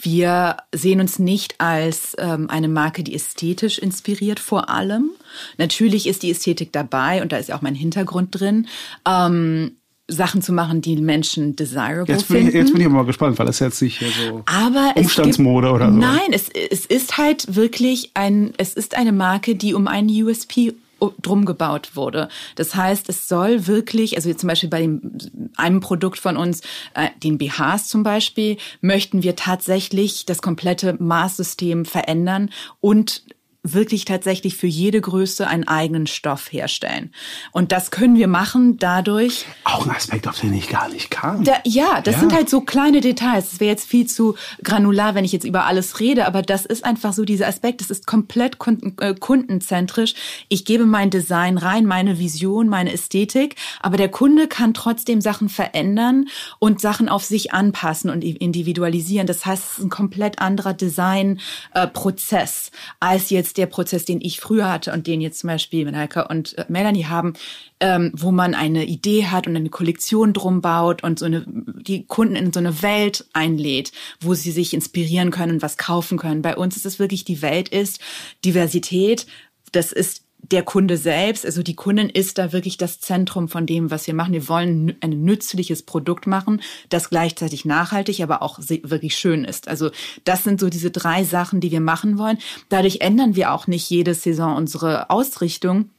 [0.00, 5.10] Wir sehen uns nicht als ähm, eine Marke, die ästhetisch inspiriert vor allem.
[5.58, 8.68] Natürlich ist die Ästhetik dabei und da ist ja auch mein Hintergrund drin.
[9.06, 9.76] Ähm,
[10.06, 12.56] Sachen zu machen, die Menschen desirable jetzt bin finden.
[12.56, 15.98] Jetzt bin ich mal gespannt, weil das jetzt nicht so aber Umstandsmode gibt, oder so.
[15.98, 20.74] Nein, es, es ist halt wirklich ein, es ist eine Marke, die um einen USP
[21.20, 22.28] drum gebaut wurde.
[22.54, 25.18] Das heißt, es soll wirklich, also jetzt zum Beispiel bei dem,
[25.56, 26.60] einem Produkt von uns,
[26.94, 33.24] äh, den BHs zum Beispiel, möchten wir tatsächlich das komplette Maßsystem verändern und
[33.66, 37.10] wirklich tatsächlich für jede Größe einen eigenen Stoff herstellen.
[37.50, 39.46] Und das können wir machen dadurch.
[39.64, 41.44] Auch ein Aspekt, auf den ich gar nicht kam.
[41.44, 42.20] Da, ja, das Ja.
[42.20, 43.54] sind halt so kleine Details.
[43.54, 46.84] Es wäre jetzt viel zu granular, wenn ich jetzt über alles rede, aber das ist
[46.84, 47.80] einfach so dieser Aspekt.
[47.80, 50.14] Es ist komplett kunden, äh, kundenzentrisch.
[50.48, 55.48] Ich gebe mein Design rein, meine Vision, meine Ästhetik, aber der Kunde kann trotzdem Sachen
[55.48, 56.26] verändern
[56.58, 59.26] und Sachen auf sich anpassen und individualisieren.
[59.26, 64.70] Das heißt, es ist ein komplett anderer Designprozess als jetzt der Prozess, den ich früher
[64.70, 67.34] hatte und den jetzt zum Beispiel Malaika und äh, Melanie haben,
[67.80, 72.06] ähm, wo man eine Idee hat und eine Kollektion drum baut und so eine, die
[72.06, 76.42] Kunden in so eine Welt einlädt, wo sie sich inspirieren können und was kaufen können.
[76.42, 78.00] Bei uns ist es wirklich, die Welt ist
[78.44, 79.26] Diversität.
[79.72, 83.90] Das ist der Kunde selbst, also die Kundin ist da wirklich das Zentrum von dem,
[83.90, 84.32] was wir machen.
[84.32, 89.68] Wir wollen ein nützliches Produkt machen, das gleichzeitig nachhaltig, aber auch wirklich schön ist.
[89.68, 89.90] Also
[90.24, 92.38] das sind so diese drei Sachen, die wir machen wollen.
[92.68, 95.90] Dadurch ändern wir auch nicht jede Saison unsere Ausrichtung.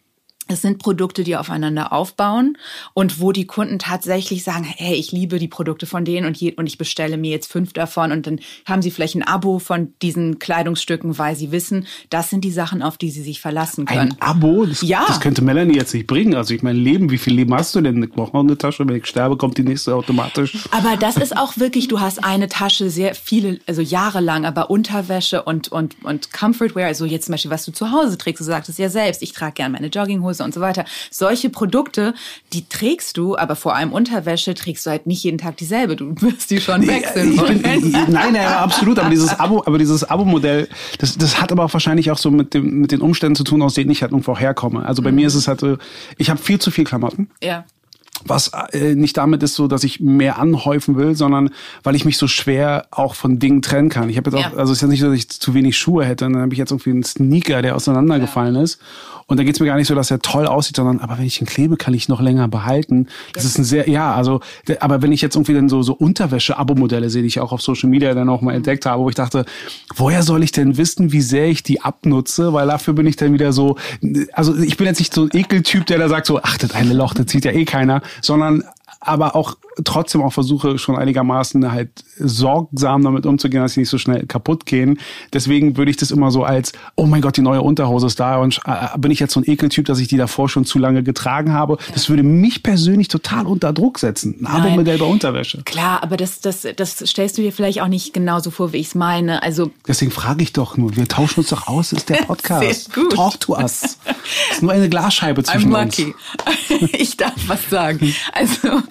[0.48, 2.58] Es sind Produkte, die aufeinander aufbauen
[2.94, 6.54] und wo die Kunden tatsächlich sagen, hey, ich liebe die Produkte von denen und, je,
[6.56, 9.94] und ich bestelle mir jetzt fünf davon und dann haben sie vielleicht ein Abo von
[10.02, 14.12] diesen Kleidungsstücken, weil sie wissen, das sind die Sachen, auf die sie sich verlassen können.
[14.12, 14.66] Ein Abo?
[14.66, 15.06] Das, Ja.
[15.08, 16.36] das könnte Melanie jetzt nicht bringen.
[16.36, 18.02] Also ich mein Leben, wie viel Leben hast du denn?
[18.04, 20.58] Ich brauche noch eine Tasche, wenn ich sterbe, kommt die nächste automatisch.
[20.72, 25.42] Aber das ist auch wirklich, du hast eine Tasche sehr viele, also jahrelang, aber Unterwäsche
[25.44, 28.70] und, und, und Comfortwear, also jetzt zum Beispiel, was du zu Hause trägst, du sagst
[28.70, 30.86] es ja selbst, ich trage gerne meine Jogginghose und so weiter.
[31.12, 32.14] Solche Produkte,
[32.54, 35.96] die trägst du, aber vor allem Unterwäsche trägst du halt nicht jeden Tag dieselbe.
[35.96, 37.62] Du wirst die schon wechseln wollen.
[38.08, 39.00] nein, ja, absolut.
[39.00, 40.68] Aber dieses Abo, aber dieses Abo-Modell,
[41.00, 43.62] das, das hat aber auch wahrscheinlich auch so mit dem, mit den Umständen zu tun,
[43.62, 44.86] aus denen ich halt irgendwo herkomme.
[44.86, 45.78] Also bei mir ist es halt so,
[46.18, 47.30] ich habe viel zu viel Klamotten.
[47.44, 47.66] Ja.
[48.24, 51.50] Was äh, nicht damit ist so, dass ich mehr anhäufen will, sondern
[51.84, 54.10] weil ich mich so schwer auch von Dingen trennen kann.
[54.10, 54.58] Ich habe jetzt auch, Ja.
[54.58, 56.26] also es ist ja nicht so, dass ich zu wenig Schuhe hätte.
[56.26, 58.80] Und dann habe ich jetzt irgendwie einen Sneaker, der auseinandergefallen ist.
[59.28, 61.42] Und da geht's mir gar nicht so, dass er toll aussieht, sondern aber wenn ich
[61.42, 63.08] ihn klebe, kann ich ihn noch länger behalten.
[63.34, 64.40] Das ist ein sehr, ja, also,
[64.80, 67.90] aber wenn ich jetzt irgendwie dann so, so Unterwäsche-Abo-Modelle sehe, die ich auch auf Social
[67.90, 69.46] Media dann auch mal entdeckt habe, wo ich dachte,
[69.96, 72.54] woher soll ich denn wissen, wie sehr ich die abnutze?
[72.54, 73.78] Weil dafür bin ich dann wieder so,
[74.34, 76.94] also ich bin jetzt nicht so ein Ekeltyp, der da sagt so, ach, das eine
[76.94, 78.64] Loch, das sieht ja eh keiner, sondern
[79.06, 83.98] aber auch trotzdem auch versuche schon einigermaßen halt sorgsam damit umzugehen, dass sie nicht so
[83.98, 85.00] schnell kaputt gehen.
[85.34, 88.38] Deswegen würde ich das immer so als, oh mein Gott, die neue Unterhose ist da
[88.38, 91.04] und äh, bin ich jetzt so ein Ekeltyp, dass ich die davor schon zu lange
[91.04, 91.78] getragen habe.
[91.94, 94.46] Das würde mich persönlich total unter Druck setzen.
[94.46, 95.62] Ein Abo-Modell bei Unterwäsche.
[95.64, 98.88] Klar, aber das, das, das stellst du dir vielleicht auch nicht genauso vor, wie ich
[98.88, 99.44] es meine.
[99.44, 102.94] Also Deswegen frage ich doch nur, wir tauschen uns doch aus, das ist der Podcast.
[102.94, 103.14] Sehr gut.
[103.14, 103.84] Talk to us.
[103.84, 103.98] Es
[104.54, 105.98] ist nur eine Glasscheibe zwischen I'm uns.
[105.98, 106.16] lucky.
[106.98, 108.14] ich darf was sagen.
[108.34, 108.82] Also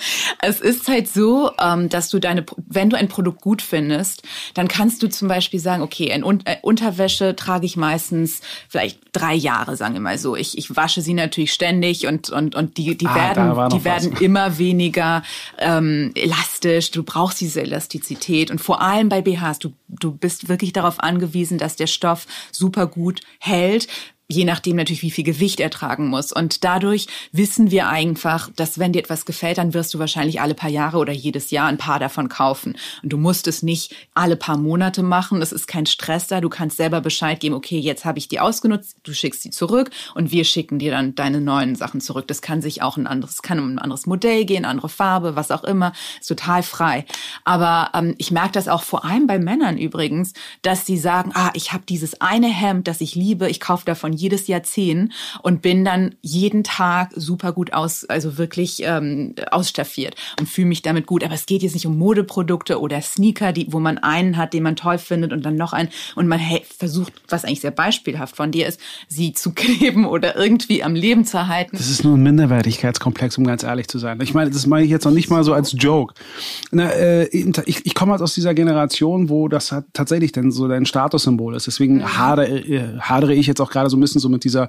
[0.40, 4.22] es ist halt so, ähm, dass du deine, wenn du ein Produkt gut findest,
[4.54, 9.34] dann kannst du zum Beispiel sagen, okay, Un äh, Unterwäsche trage ich meistens vielleicht drei
[9.34, 10.36] Jahre, sagen wir mal so.
[10.36, 14.12] Ich, ich wasche sie natürlich ständig und und und die die Ah, werden die werden
[14.20, 15.22] immer weniger
[15.58, 16.90] ähm, elastisch.
[16.90, 19.58] Du brauchst diese Elastizität und vor allem bei BHs.
[19.58, 23.88] Du du bist wirklich darauf angewiesen, dass der Stoff super gut hält
[24.28, 26.32] je nachdem natürlich, wie viel Gewicht er tragen muss.
[26.32, 30.54] Und dadurch wissen wir einfach, dass wenn dir etwas gefällt, dann wirst du wahrscheinlich alle
[30.54, 32.76] paar Jahre oder jedes Jahr ein paar davon kaufen.
[33.02, 35.42] Und du musst es nicht alle paar Monate machen.
[35.42, 36.40] Es ist kein Stress da.
[36.40, 39.90] Du kannst selber Bescheid geben, okay, jetzt habe ich die ausgenutzt, du schickst sie zurück
[40.14, 42.26] und wir schicken dir dann deine neuen Sachen zurück.
[42.26, 45.50] Das kann sich auch ein anderes, kann um ein anderes Modell gehen, andere Farbe, was
[45.50, 45.92] auch immer.
[46.20, 47.04] Ist total frei.
[47.44, 51.50] Aber ähm, ich merke das auch vor allem bei Männern übrigens, dass sie sagen, ah,
[51.52, 55.12] ich habe dieses eine Hemd, das ich liebe, ich kaufe davon jedes Jahrzehnt
[55.42, 60.82] und bin dann jeden Tag super gut aus, also wirklich ähm, ausstaffiert und fühle mich
[60.82, 61.24] damit gut.
[61.24, 64.62] Aber es geht jetzt nicht um Modeprodukte oder Sneaker, die, wo man einen hat, den
[64.62, 68.36] man toll findet und dann noch einen und man hey, versucht, was eigentlich sehr beispielhaft
[68.36, 71.76] von dir ist, sie zu kleben oder irgendwie am Leben zu erhalten.
[71.76, 74.20] Das ist nur ein Minderwertigkeitskomplex, um ganz ehrlich zu sein.
[74.20, 76.14] Ich meine, das meine ich jetzt noch nicht mal so als Joke.
[76.70, 80.86] Na, äh, ich, ich komme halt aus dieser Generation, wo das tatsächlich denn so dein
[80.86, 81.66] Statussymbol ist.
[81.66, 82.18] Deswegen mhm.
[82.18, 84.68] hadere, äh, hadere ich jetzt auch gerade so ein bisschen so mit dieser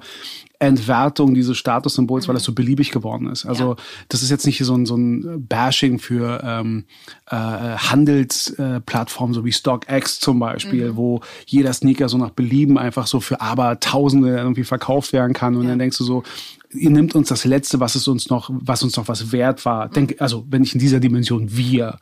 [0.58, 2.28] Entwertung dieses Statussymbols, mhm.
[2.28, 3.44] weil das so beliebig geworden ist.
[3.44, 3.76] Also ja.
[4.08, 6.84] das ist jetzt nicht so ein, so ein Bashing für ähm,
[7.28, 10.96] äh, Handelsplattformen, äh, so wie StockX zum Beispiel, mhm.
[10.96, 15.56] wo jeder Sneaker so nach Belieben einfach so für aber Tausende irgendwie verkauft werden kann.
[15.56, 15.70] Und ja.
[15.70, 16.22] dann denkst du so,
[16.72, 19.88] ihr nimmt uns das Letzte, was es uns noch, was uns noch was wert war.
[19.88, 21.98] Denk, also wenn ich in dieser Dimension wir,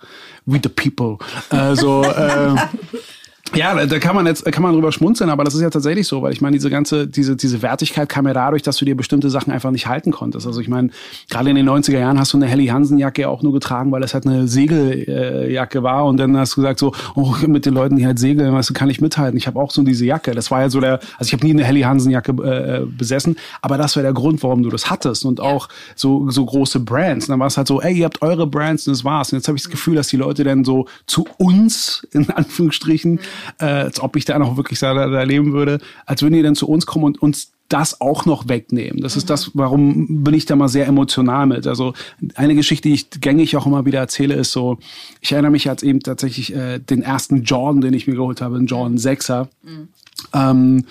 [0.46, 1.18] we the people,
[1.50, 2.54] äh, so äh,
[3.52, 6.22] ja, da kann man jetzt kann man drüber schmunzeln, aber das ist ja tatsächlich so,
[6.22, 9.28] weil ich meine, diese ganze diese diese Wertigkeit kam ja dadurch, dass du dir bestimmte
[9.28, 10.46] Sachen einfach nicht halten konntest.
[10.46, 10.90] Also ich meine,
[11.28, 13.92] gerade in den 90er Jahren hast du eine Helly Hansen Jacke ja auch nur getragen,
[13.92, 17.74] weil es halt eine Segeljacke war und dann hast du gesagt so, oh, mit den
[17.74, 19.36] Leuten, die halt segeln, weißt du, kann ich mithalten.
[19.36, 20.32] Ich habe auch so diese Jacke.
[20.32, 23.36] Das war ja so der also ich habe nie eine Helly Hansen Jacke äh, besessen,
[23.60, 27.26] aber das war der Grund, warum du das hattest und auch so so große Brands.
[27.26, 29.32] Und dann war es halt so, ey, ihr habt eure Brands und das war's.
[29.32, 33.20] Und jetzt habe ich das Gefühl, dass die Leute dann so zu uns in Anführungsstrichen
[33.58, 36.54] äh, als ob ich da noch wirklich da, da leben würde, als würden die dann
[36.54, 39.00] zu uns kommen und uns das auch noch wegnehmen.
[39.00, 41.66] Das ist das, warum bin ich da mal sehr emotional mit.
[41.66, 41.94] Also
[42.34, 44.78] eine Geschichte, die ich gängig auch immer wieder erzähle, ist so,
[45.20, 48.58] ich erinnere mich als eben tatsächlich äh, den ersten Jordan, den ich mir geholt habe,
[48.58, 49.48] den Jordan 6er.
[49.62, 49.88] Mhm.
[50.34, 50.84] Ähm,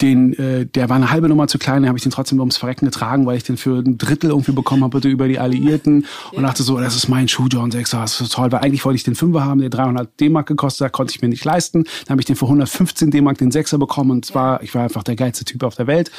[0.00, 2.56] den, äh, der war eine halbe Nummer zu klein, den habe ich den trotzdem ums
[2.56, 6.06] Verrecken getragen, weil ich den für ein Drittel irgendwie bekommen habe bitte über die Alliierten
[6.32, 8.96] und dachte so, das ist mein Schuh, John 6, das ist toll, weil eigentlich wollte
[8.96, 11.84] ich den Fünfer haben, der 300 D-Mark gekostet hat, konnte ich mir nicht leisten.
[12.04, 15.02] Dann habe ich den für 115 D-Mark den Sechser bekommen und zwar, ich war einfach
[15.02, 16.10] der geilste Typ auf der Welt.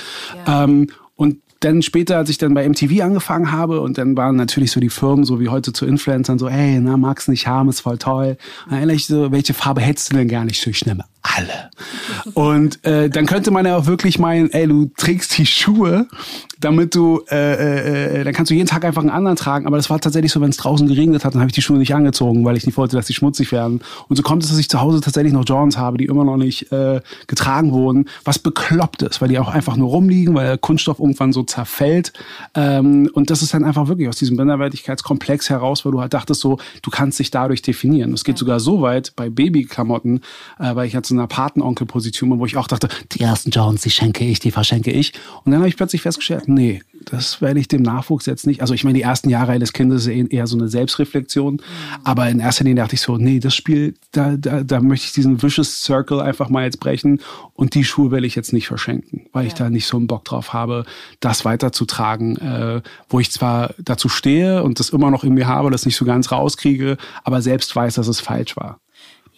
[0.46, 0.64] Ja.
[0.66, 4.72] Ähm, und dann später, als ich dann bei MTV angefangen habe und dann waren natürlich
[4.72, 7.82] so die Firmen, so wie heute zu Influencern, so, ey, na, magst nicht haben, ist
[7.82, 8.38] voll toll.
[8.70, 10.66] Und dann ich so, welche Farbe hättest du denn gar nicht?
[10.66, 11.70] Ich nehme alle.
[12.34, 16.08] Und äh, dann könnte man ja auch wirklich meinen, ey, du trägst die Schuhe,
[16.60, 19.66] damit du, äh, äh, äh, dann kannst du jeden Tag einfach einen anderen tragen.
[19.68, 21.78] Aber das war tatsächlich so, wenn es draußen geregnet hat, dann habe ich die Schuhe
[21.78, 23.82] nicht angezogen, weil ich nicht wollte, dass die schmutzig werden.
[24.08, 26.38] Und so kommt es, dass ich zu Hause tatsächlich noch Jordans habe, die immer noch
[26.38, 30.58] nicht äh, getragen wurden, was bekloppt ist, weil die auch einfach nur rumliegen, weil der
[30.58, 32.14] Kunststoff irgendwann so zerfällt.
[32.56, 36.42] Ähm, und das ist dann einfach wirklich aus diesem Minderwertigkeitskomplex heraus, weil du halt dachtest
[36.42, 38.14] so, du kannst dich dadurch definieren.
[38.14, 40.22] Es geht sogar so weit bei Babyklamotten,
[40.60, 43.82] äh, weil ich jetzt in einer Patenonkelposition bin, wo ich auch dachte, die ersten Jones,
[43.82, 45.14] die schenke ich, die verschenke ich.
[45.44, 48.62] Und dann habe ich plötzlich festgestellt, nee, das werde ich dem Nachwuchs jetzt nicht.
[48.62, 51.56] Also ich meine, die ersten Jahre eines Kindes ist eher so eine Selbstreflexion.
[51.56, 51.60] Mhm.
[52.04, 55.14] Aber in erster Linie dachte ich so, nee, das Spiel, da, da, da möchte ich
[55.14, 57.22] diesen Vicious Circle einfach mal jetzt brechen.
[57.54, 59.48] Und die Schuhe will ich jetzt nicht verschenken, weil ja.
[59.48, 60.86] ich da nicht so einen Bock drauf habe,
[61.20, 62.38] das weiterzutragen.
[62.38, 65.96] Äh, wo ich zwar dazu stehe und das immer noch in mir habe, das nicht
[65.96, 68.80] so ganz rauskriege, aber selbst weiß, dass es falsch war.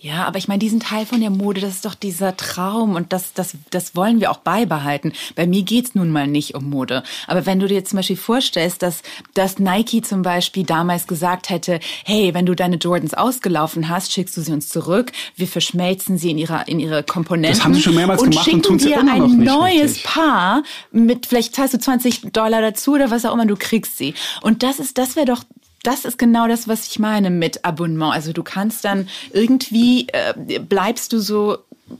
[0.04, 3.14] Ja, aber ich meine, diesen Teil von der Mode, das ist doch dieser Traum und
[3.14, 5.14] das, das, das wollen wir auch beibehalten.
[5.36, 7.04] Bei mir geht's nun mal nicht um Mode.
[7.28, 9.04] Aber wenn du dir zum Beispiel vorstellst, dass,
[9.36, 14.36] dass Nike zum Beispiel damals gesagt hätte, hey, wenn du deine Jordans ausgelaufen hast, schickst
[14.36, 17.56] du sie uns zurück, wir verschmelzen sie in ihre, in ihre Komponenten.
[17.56, 19.52] Das haben sie schon mehrmals und gemacht und tun sie dir immer noch ein nicht
[19.52, 20.04] neues richtig.
[20.06, 24.16] Paar mit, vielleicht zahlst du 20 Dollar dazu oder was auch immer, du kriegst sie.
[24.42, 25.44] Und das ist, das wäre doch
[25.84, 28.14] das ist genau das, was ich meine mit Abonnement.
[28.14, 31.60] Also du kannst dann irgendwie, äh, bleibst du so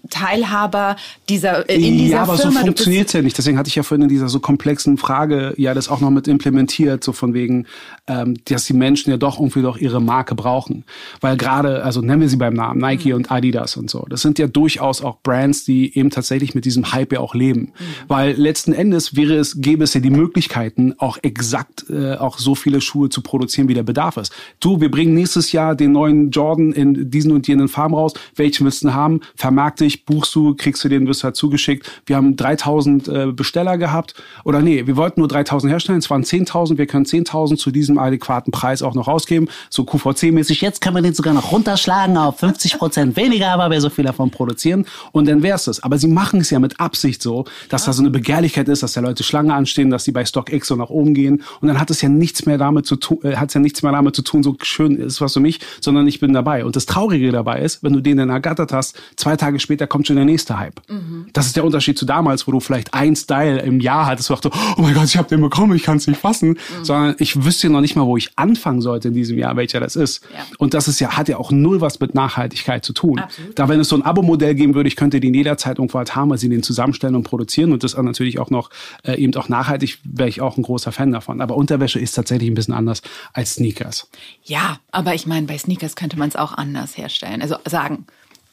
[0.10, 0.96] Teilhaber
[1.30, 2.60] dieser äh, in dieser Ja, aber Firma.
[2.60, 3.38] so funktioniert es ja nicht.
[3.38, 6.28] Deswegen hatte ich ja vorhin in dieser so komplexen Frage ja das auch noch mit
[6.28, 7.68] implementiert, so von wegen,
[8.08, 10.84] ähm, dass die Menschen ja doch irgendwie doch ihre Marke brauchen.
[11.20, 13.16] Weil gerade, also nennen wir sie beim Namen, Nike mhm.
[13.16, 16.92] und Adidas und so, das sind ja durchaus auch Brands, die eben tatsächlich mit diesem
[16.92, 17.62] Hype ja auch leben.
[17.62, 17.74] Mhm.
[18.08, 22.56] Weil letzten Endes wäre es, gäbe es ja die Möglichkeiten, auch exakt äh, auch so
[22.56, 24.34] viele Schuhe zu produzieren, wie der Bedarf ist.
[24.60, 28.14] Du, wir bringen nächstes Jahr den neuen Jordan in diesen und jenen Farben raus.
[28.36, 29.22] Welchen willst du haben?
[29.36, 31.90] Vermarkt dich, buchst du, kriegst du den, wirst halt zugeschickt.
[32.06, 34.16] Wir haben 3000 äh, Besteller gehabt.
[34.44, 36.78] Oder nee, wir wollten nur 3000 herstellen, es waren 10.000.
[36.78, 39.50] Wir können 10.000 zu diesem adäquaten Preis auch noch rausgeben.
[39.70, 40.62] So QVC-mäßig.
[40.62, 44.06] Jetzt kann man den sogar noch runterschlagen auf 50 Prozent weniger, aber wir so viel
[44.06, 44.86] davon produzieren.
[45.12, 45.82] Und dann wär's das.
[45.84, 48.94] Aber sie machen es ja mit Absicht so, dass da so eine Begehrlichkeit ist, dass
[48.94, 51.44] da Leute Schlange anstehen, dass sie bei StockX so nach oben gehen.
[51.60, 53.82] Und dann hat es ja nichts mehr damit zu tun, äh, hat es ja nichts
[53.84, 56.66] mehr damit zu tun, so schön ist was für mich, sondern ich bin dabei.
[56.66, 60.08] Und das Traurige dabei ist, wenn du den dann ergattert hast, zwei Tage später kommt
[60.08, 60.82] schon der nächste Hype.
[60.90, 61.28] Mhm.
[61.34, 64.36] Das ist der Unterschied zu damals, wo du vielleicht ein Style im Jahr hattest, wo
[64.36, 66.84] du dachte, oh mein Gott, ich habe den bekommen, ich kann es nicht fassen, mhm.
[66.84, 69.96] sondern ich wüsste noch nicht mal, wo ich anfangen sollte in diesem Jahr, welcher das
[69.96, 70.24] ist.
[70.34, 70.46] Ja.
[70.58, 73.20] Und das ist ja, hat ja auch null was mit Nachhaltigkeit zu tun.
[73.20, 73.58] Absolut.
[73.58, 76.30] Da wenn es so ein Abo-Modell geben würde, ich könnte den jederzeit irgendwo halt haben,
[76.30, 78.70] weil sie den zusammenstellen und produzieren und das natürlich auch noch
[79.04, 81.42] äh, eben auch nachhaltig, wäre ich auch ein großer Fan davon.
[81.42, 83.02] Aber Unterwäsche ist tatsächlich ein bisschen anders
[83.34, 84.10] als Sneakers.
[84.44, 87.42] Ja, aber ich meine, bei Sneakers könnte man es auch anders herstellen.
[87.42, 88.06] Also sagen,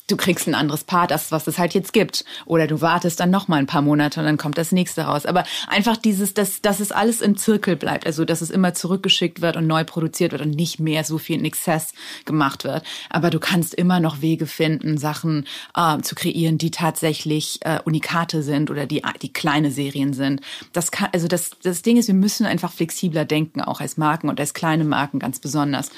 [0.08, 2.24] du kriegst ein anderes Paar, das, was es halt jetzt gibt.
[2.46, 5.26] Oder du wartest dann noch mal ein paar Monate und dann kommt das nächste raus.
[5.26, 8.06] Aber einfach dieses, dass, dass es alles im Zirkel bleibt.
[8.06, 11.38] Also, dass es immer zurückgeschickt wird und neu produziert wird und nicht mehr so viel
[11.38, 11.92] in Exzess
[12.24, 12.82] gemacht wird.
[13.10, 15.46] Aber du kannst immer noch Wege finden, Sachen
[15.76, 20.40] äh, zu kreieren, die tatsächlich äh, Unikate sind oder die, die kleine Serien sind.
[20.72, 24.28] Das kann, also das, das Ding ist, wir müssen einfach flexibler denken, auch als Marken
[24.28, 25.90] und als kleine Marken ganz besonders.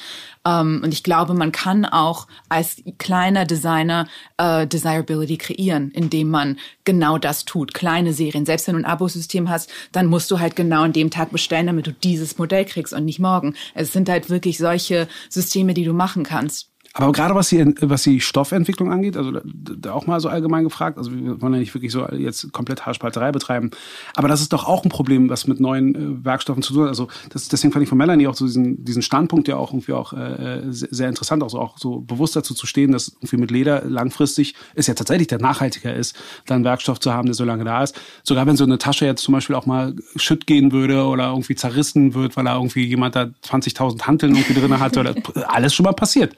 [0.47, 4.07] Ähm, und ich glaube, man kann auch als kleiner Designer
[4.39, 7.75] äh, Desirability kreieren, indem man genau das tut.
[7.75, 8.47] Kleine Serien.
[8.47, 11.67] Selbst wenn du ein Abosystem hast, dann musst du halt genau an dem Tag bestellen,
[11.67, 13.55] damit du dieses Modell kriegst und nicht morgen.
[13.75, 16.70] Es sind halt wirklich solche Systeme, die du machen kannst.
[16.93, 20.99] Aber gerade was die, was die Stoffentwicklung angeht, also da auch mal so allgemein gefragt,
[20.99, 23.71] also wir wollen ja nicht wirklich so jetzt komplett Haarspalterei betreiben,
[24.17, 26.89] aber das ist doch auch ein Problem, was mit neuen äh, Werkstoffen zu tun hat.
[26.89, 29.93] Also das, deswegen fand ich von Melanie auch so diesen, diesen Standpunkt ja auch irgendwie
[29.93, 33.53] auch äh, sehr interessant, auch so, auch so bewusst dazu zu stehen, dass irgendwie mit
[33.53, 36.17] Leder langfristig es ja tatsächlich der nachhaltiger ist,
[36.47, 38.01] dann Werkstoff zu haben, der so lange da ist.
[38.25, 41.55] Sogar wenn so eine Tasche jetzt zum Beispiel auch mal schütt gehen würde oder irgendwie
[41.55, 45.15] zerrissen wird, weil da irgendwie jemand da 20.000 Hanteln irgendwie drin hat oder
[45.47, 46.35] alles schon mal passiert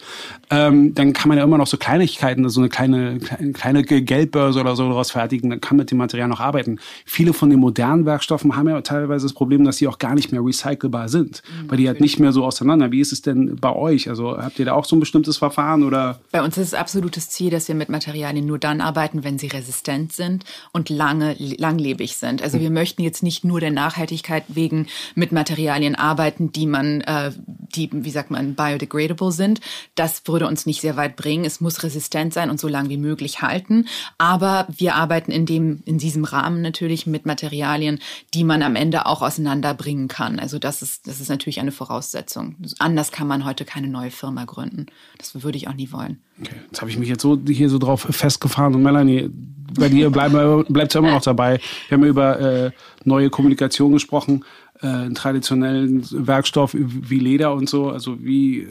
[0.51, 3.19] ähm, dann kann man ja immer noch so Kleinigkeiten, so eine kleine,
[3.53, 6.79] kleine Geldbörse oder so daraus fertigen, dann kann man mit dem Material noch arbeiten.
[7.05, 10.33] Viele von den modernen Werkstoffen haben ja teilweise das Problem, dass sie auch gar nicht
[10.33, 12.93] mehr recycelbar sind, mhm, weil die halt nicht mehr so auseinander.
[12.93, 14.09] Wie ist es denn bei euch?
[14.09, 16.21] Also habt ihr da auch so ein bestimmtes Verfahren oder?
[16.31, 19.49] Bei uns ist es absolutes Ziel, dass wir mit Materialien nur dann arbeiten, wenn sie
[19.49, 22.43] resistent sind und lange, langlebig sind.
[22.43, 22.63] Also mhm.
[22.63, 27.89] wir möchten jetzt nicht nur der Nachhaltigkeit wegen mit Materialien arbeiten, die man, äh, die,
[27.93, 29.61] wie sagt man, biodegradable sind.
[29.95, 31.45] Das würde uns nicht sehr weit bringen.
[31.45, 33.87] Es muss resistent sein und so lange wie möglich halten.
[34.19, 38.01] Aber wir arbeiten in dem, in diesem Rahmen natürlich mit Materialien,
[38.35, 40.41] die man am Ende auch auseinanderbringen kann.
[40.41, 42.57] Also das ist, das ist natürlich eine Voraussetzung.
[42.79, 44.87] Anders kann man heute keine neue Firma gründen.
[45.19, 46.21] Das würde ich auch nie wollen.
[46.41, 46.55] Okay.
[46.67, 49.31] Jetzt habe ich mich jetzt so hier so drauf festgefahren und Melanie,
[49.75, 51.61] bei dir bleiben, bleibt es immer noch dabei.
[51.89, 52.71] Wir haben über äh,
[53.05, 54.45] neue Kommunikation gesprochen
[54.87, 57.91] einen traditionellen Werkstoff wie Leder und so.
[57.91, 58.69] Also wie äh,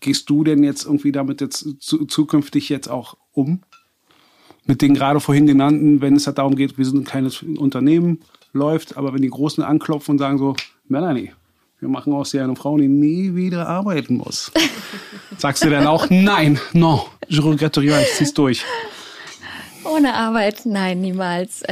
[0.00, 3.62] gehst du denn jetzt irgendwie damit jetzt zu, zukünftig jetzt auch um?
[4.64, 8.20] Mit den gerade vorhin genannten, wenn es halt darum geht, wir sind ein kleines Unternehmen,
[8.52, 10.54] läuft, aber wenn die Großen anklopfen und sagen so,
[10.86, 11.32] Melanie,
[11.80, 14.52] wir machen aus dir eine Frau, die nie wieder arbeiten muss.
[15.38, 18.64] Sagst du dann auch, nein, no, je regrette rien, ich zieh's durch.
[19.84, 21.64] Ohne Arbeit, nein, niemals.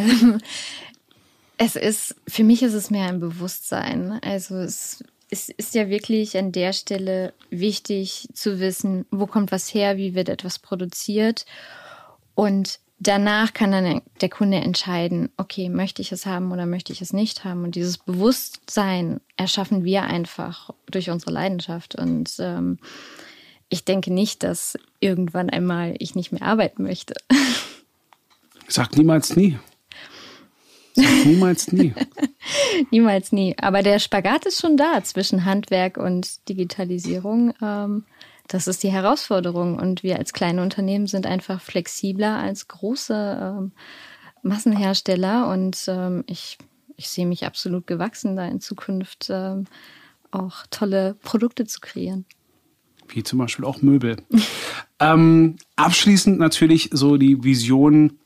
[1.62, 4.18] Es ist, für mich ist es mehr ein Bewusstsein.
[4.22, 9.74] Also es, es ist ja wirklich an der Stelle wichtig zu wissen, wo kommt was
[9.74, 11.44] her, wie wird etwas produziert.
[12.34, 17.02] Und danach kann dann der Kunde entscheiden, okay, möchte ich es haben oder möchte ich
[17.02, 17.62] es nicht haben.
[17.64, 21.94] Und dieses Bewusstsein erschaffen wir einfach durch unsere Leidenschaft.
[21.94, 22.78] Und ähm,
[23.68, 27.12] ich denke nicht, dass irgendwann einmal ich nicht mehr arbeiten möchte.
[28.66, 29.58] Sag niemals nie.
[31.24, 31.94] Niemals nie.
[32.90, 33.56] Niemals nie.
[33.60, 37.54] Aber der Spagat ist schon da zwischen Handwerk und Digitalisierung.
[37.62, 38.04] Ähm,
[38.48, 39.78] das ist die Herausforderung.
[39.78, 43.72] Und wir als kleine Unternehmen sind einfach flexibler als große ähm,
[44.42, 45.50] Massenhersteller.
[45.50, 46.58] Und ähm, ich,
[46.96, 49.32] ich sehe mich absolut gewachsen, da in Zukunft
[50.32, 52.24] auch tolle Produkte zu kreieren
[53.14, 54.16] wie zum Beispiel auch Möbel.
[55.00, 58.18] ähm, abschließend natürlich so die Vision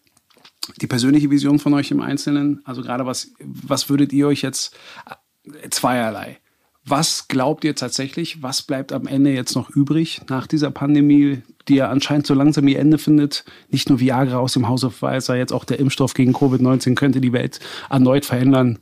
[0.80, 2.60] die persönliche Vision von euch im Einzelnen?
[2.64, 6.38] Also gerade was, was würdet ihr euch jetzt äh, zweierlei?
[6.86, 8.42] Was glaubt ihr tatsächlich?
[8.42, 12.68] Was bleibt am Ende jetzt noch übrig nach dieser Pandemie, die ja anscheinend so langsam
[12.68, 13.44] ihr Ende findet?
[13.70, 17.22] Nicht nur Viagra aus dem House of Pfizer, jetzt auch der Impfstoff gegen Covid-19 könnte
[17.22, 17.58] die Welt
[17.88, 18.80] erneut verändern.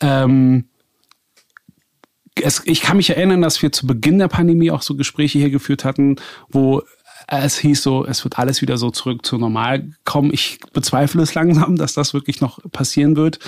[0.00, 0.66] Ähm,
[2.36, 5.50] es, ich kann mich erinnern, dass wir zu Beginn der Pandemie auch so Gespräche hier
[5.50, 6.16] geführt hatten,
[6.48, 6.82] wo
[7.38, 10.32] es hieß so, es wird alles wieder so zurück zu normal kommen.
[10.32, 13.38] Ich bezweifle es langsam, dass das wirklich noch passieren wird.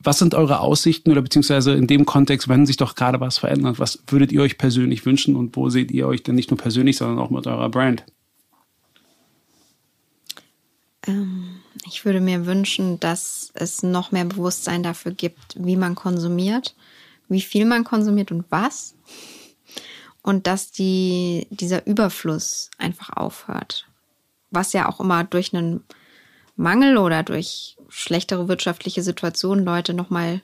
[0.00, 3.78] Was sind eure Aussichten oder beziehungsweise in dem Kontext, wenn sich doch gerade was verändert,
[3.78, 6.96] was würdet ihr euch persönlich wünschen und wo seht ihr euch denn nicht nur persönlich,
[6.96, 8.04] sondern auch mit eurer Brand?
[11.06, 16.74] Ähm, ich würde mir wünschen, dass es noch mehr Bewusstsein dafür gibt, wie man konsumiert,
[17.28, 18.96] wie viel man konsumiert und was
[20.22, 23.86] und dass die, dieser Überfluss einfach aufhört.
[24.50, 25.84] Was ja auch immer durch einen
[26.56, 30.42] Mangel oder durch schlechtere wirtschaftliche Situationen Leute nochmal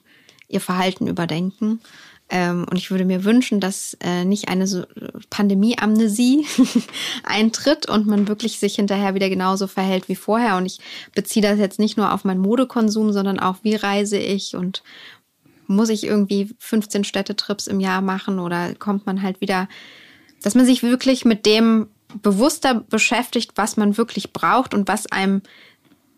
[0.49, 1.81] ihr Verhalten überdenken.
[2.29, 4.85] Ähm, und ich würde mir wünschen, dass äh, nicht eine so
[5.31, 6.45] Pandemie-Amnesie
[7.23, 10.57] eintritt und man wirklich sich hinterher wieder genauso verhält wie vorher.
[10.57, 10.81] Und ich
[11.15, 14.83] beziehe das jetzt nicht nur auf meinen Modekonsum, sondern auch, wie reise ich und
[15.67, 19.69] muss ich irgendwie 15 Städtetrips im Jahr machen oder kommt man halt wieder,
[20.43, 21.89] dass man sich wirklich mit dem
[22.23, 25.43] bewusster beschäftigt, was man wirklich braucht und was einem,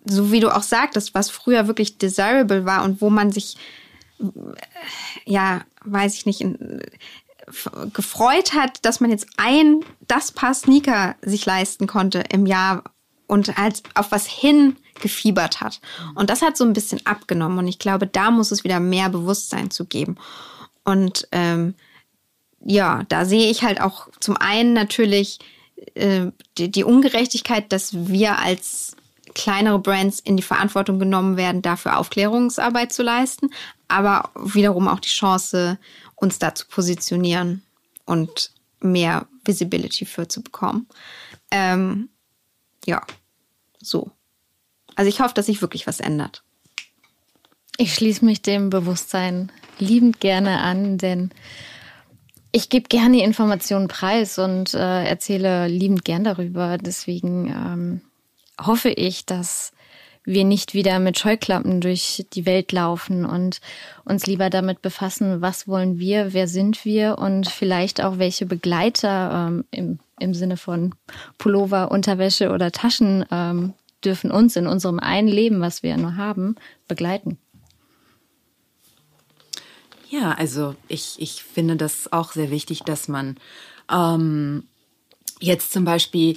[0.04, 3.56] so wie du auch sagtest, was früher wirklich desirable war und wo man sich,
[5.24, 6.44] ja, weiß ich nicht,
[7.92, 12.84] gefreut hat, dass man jetzt ein, das Paar Sneaker sich leisten konnte im Jahr
[13.28, 15.80] und halt auf was hin gefiebert hat.
[16.16, 17.58] Und das hat so ein bisschen abgenommen.
[17.58, 20.16] Und ich glaube, da muss es wieder mehr Bewusstsein zu geben.
[20.82, 21.74] Und ähm,
[22.64, 25.38] ja, da sehe ich halt auch zum einen natürlich
[25.94, 26.26] äh,
[26.56, 28.96] die, die Ungerechtigkeit, dass wir als
[29.34, 33.50] kleinere Brands in die Verantwortung genommen werden, dafür Aufklärungsarbeit zu leisten,
[33.86, 35.78] aber wiederum auch die Chance,
[36.16, 37.62] uns da zu positionieren
[38.04, 38.50] und
[38.80, 40.88] mehr Visibility für zu bekommen.
[41.50, 42.08] Ähm,
[42.84, 43.02] ja,
[43.80, 44.10] so.
[44.94, 46.42] Also ich hoffe, dass sich wirklich was ändert.
[47.76, 51.30] Ich schließe mich dem Bewusstsein liebend gerne an, denn
[52.50, 56.78] ich gebe gerne Informationen preis und äh, erzähle liebend gern darüber.
[56.78, 58.00] Deswegen ähm,
[58.60, 59.72] hoffe ich, dass
[60.28, 63.60] wir nicht wieder mit Scheuklappen durch die Welt laufen und
[64.04, 69.48] uns lieber damit befassen, was wollen wir, wer sind wir und vielleicht auch welche Begleiter
[69.48, 70.94] ähm, im, im Sinne von
[71.38, 73.72] Pullover, Unterwäsche oder Taschen ähm,
[74.04, 76.56] dürfen uns in unserem einen Leben, was wir nur haben,
[76.86, 77.38] begleiten.
[80.10, 83.36] Ja, also ich, ich finde das auch sehr wichtig, dass man
[83.90, 84.64] ähm,
[85.40, 86.36] jetzt zum Beispiel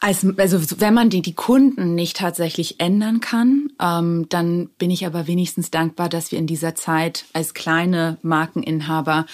[0.00, 5.06] als, also wenn man die, die Kunden nicht tatsächlich ändern kann, ähm, dann bin ich
[5.06, 9.26] aber wenigstens dankbar, dass wir in dieser Zeit als kleine Markeninhaber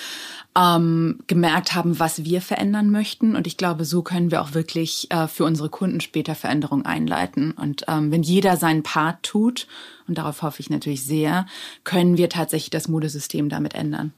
[0.57, 3.35] ähm, gemerkt haben, was wir verändern möchten.
[3.35, 7.53] Und ich glaube, so können wir auch wirklich äh, für unsere Kunden später Veränderungen einleiten.
[7.53, 9.67] Und ähm, wenn jeder seinen Part tut,
[10.07, 11.47] und darauf hoffe ich natürlich sehr,
[11.85, 14.13] können wir tatsächlich das Modesystem damit ändern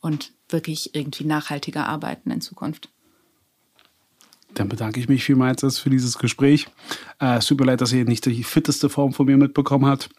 [0.00, 2.90] und wirklich irgendwie nachhaltiger arbeiten in Zukunft.
[4.54, 6.68] Dann bedanke ich mich vielmals für dieses Gespräch.
[7.20, 10.10] Äh, es tut mir leid, dass ihr nicht die fitteste Form von mir mitbekommen habt.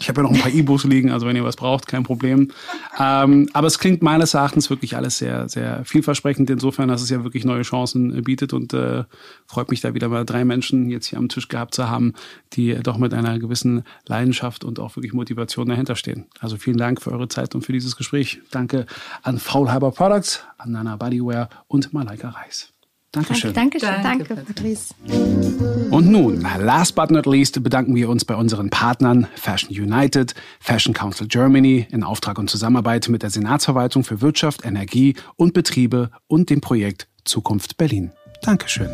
[0.00, 2.50] Ich habe ja noch ein paar E-Books liegen, also wenn ihr was braucht, kein Problem.
[2.98, 7.22] Ähm, aber es klingt meines Erachtens wirklich alles sehr, sehr vielversprechend, insofern, dass es ja
[7.22, 9.04] wirklich neue Chancen bietet und äh,
[9.46, 12.14] freut mich da wieder mal drei Menschen jetzt hier am Tisch gehabt zu haben,
[12.54, 16.26] die doch mit einer gewissen Leidenschaft und auch wirklich Motivation dahinter stehen.
[16.40, 18.40] Also vielen Dank für eure Zeit und für dieses Gespräch.
[18.50, 18.86] Danke
[19.22, 22.72] an Faulhaber Products, an Nana Bodywear und Malaika Reis.
[23.12, 23.52] Dankeschön.
[23.52, 24.02] Danke, Dankeschön.
[24.04, 24.94] Danke, Danke Patrice.
[25.90, 30.94] Und nun, last but not least, bedanken wir uns bei unseren Partnern Fashion United, Fashion
[30.94, 36.50] Council Germany in Auftrag und Zusammenarbeit mit der Senatsverwaltung für Wirtschaft, Energie und Betriebe und
[36.50, 38.12] dem Projekt Zukunft Berlin.
[38.42, 38.90] Dankeschön.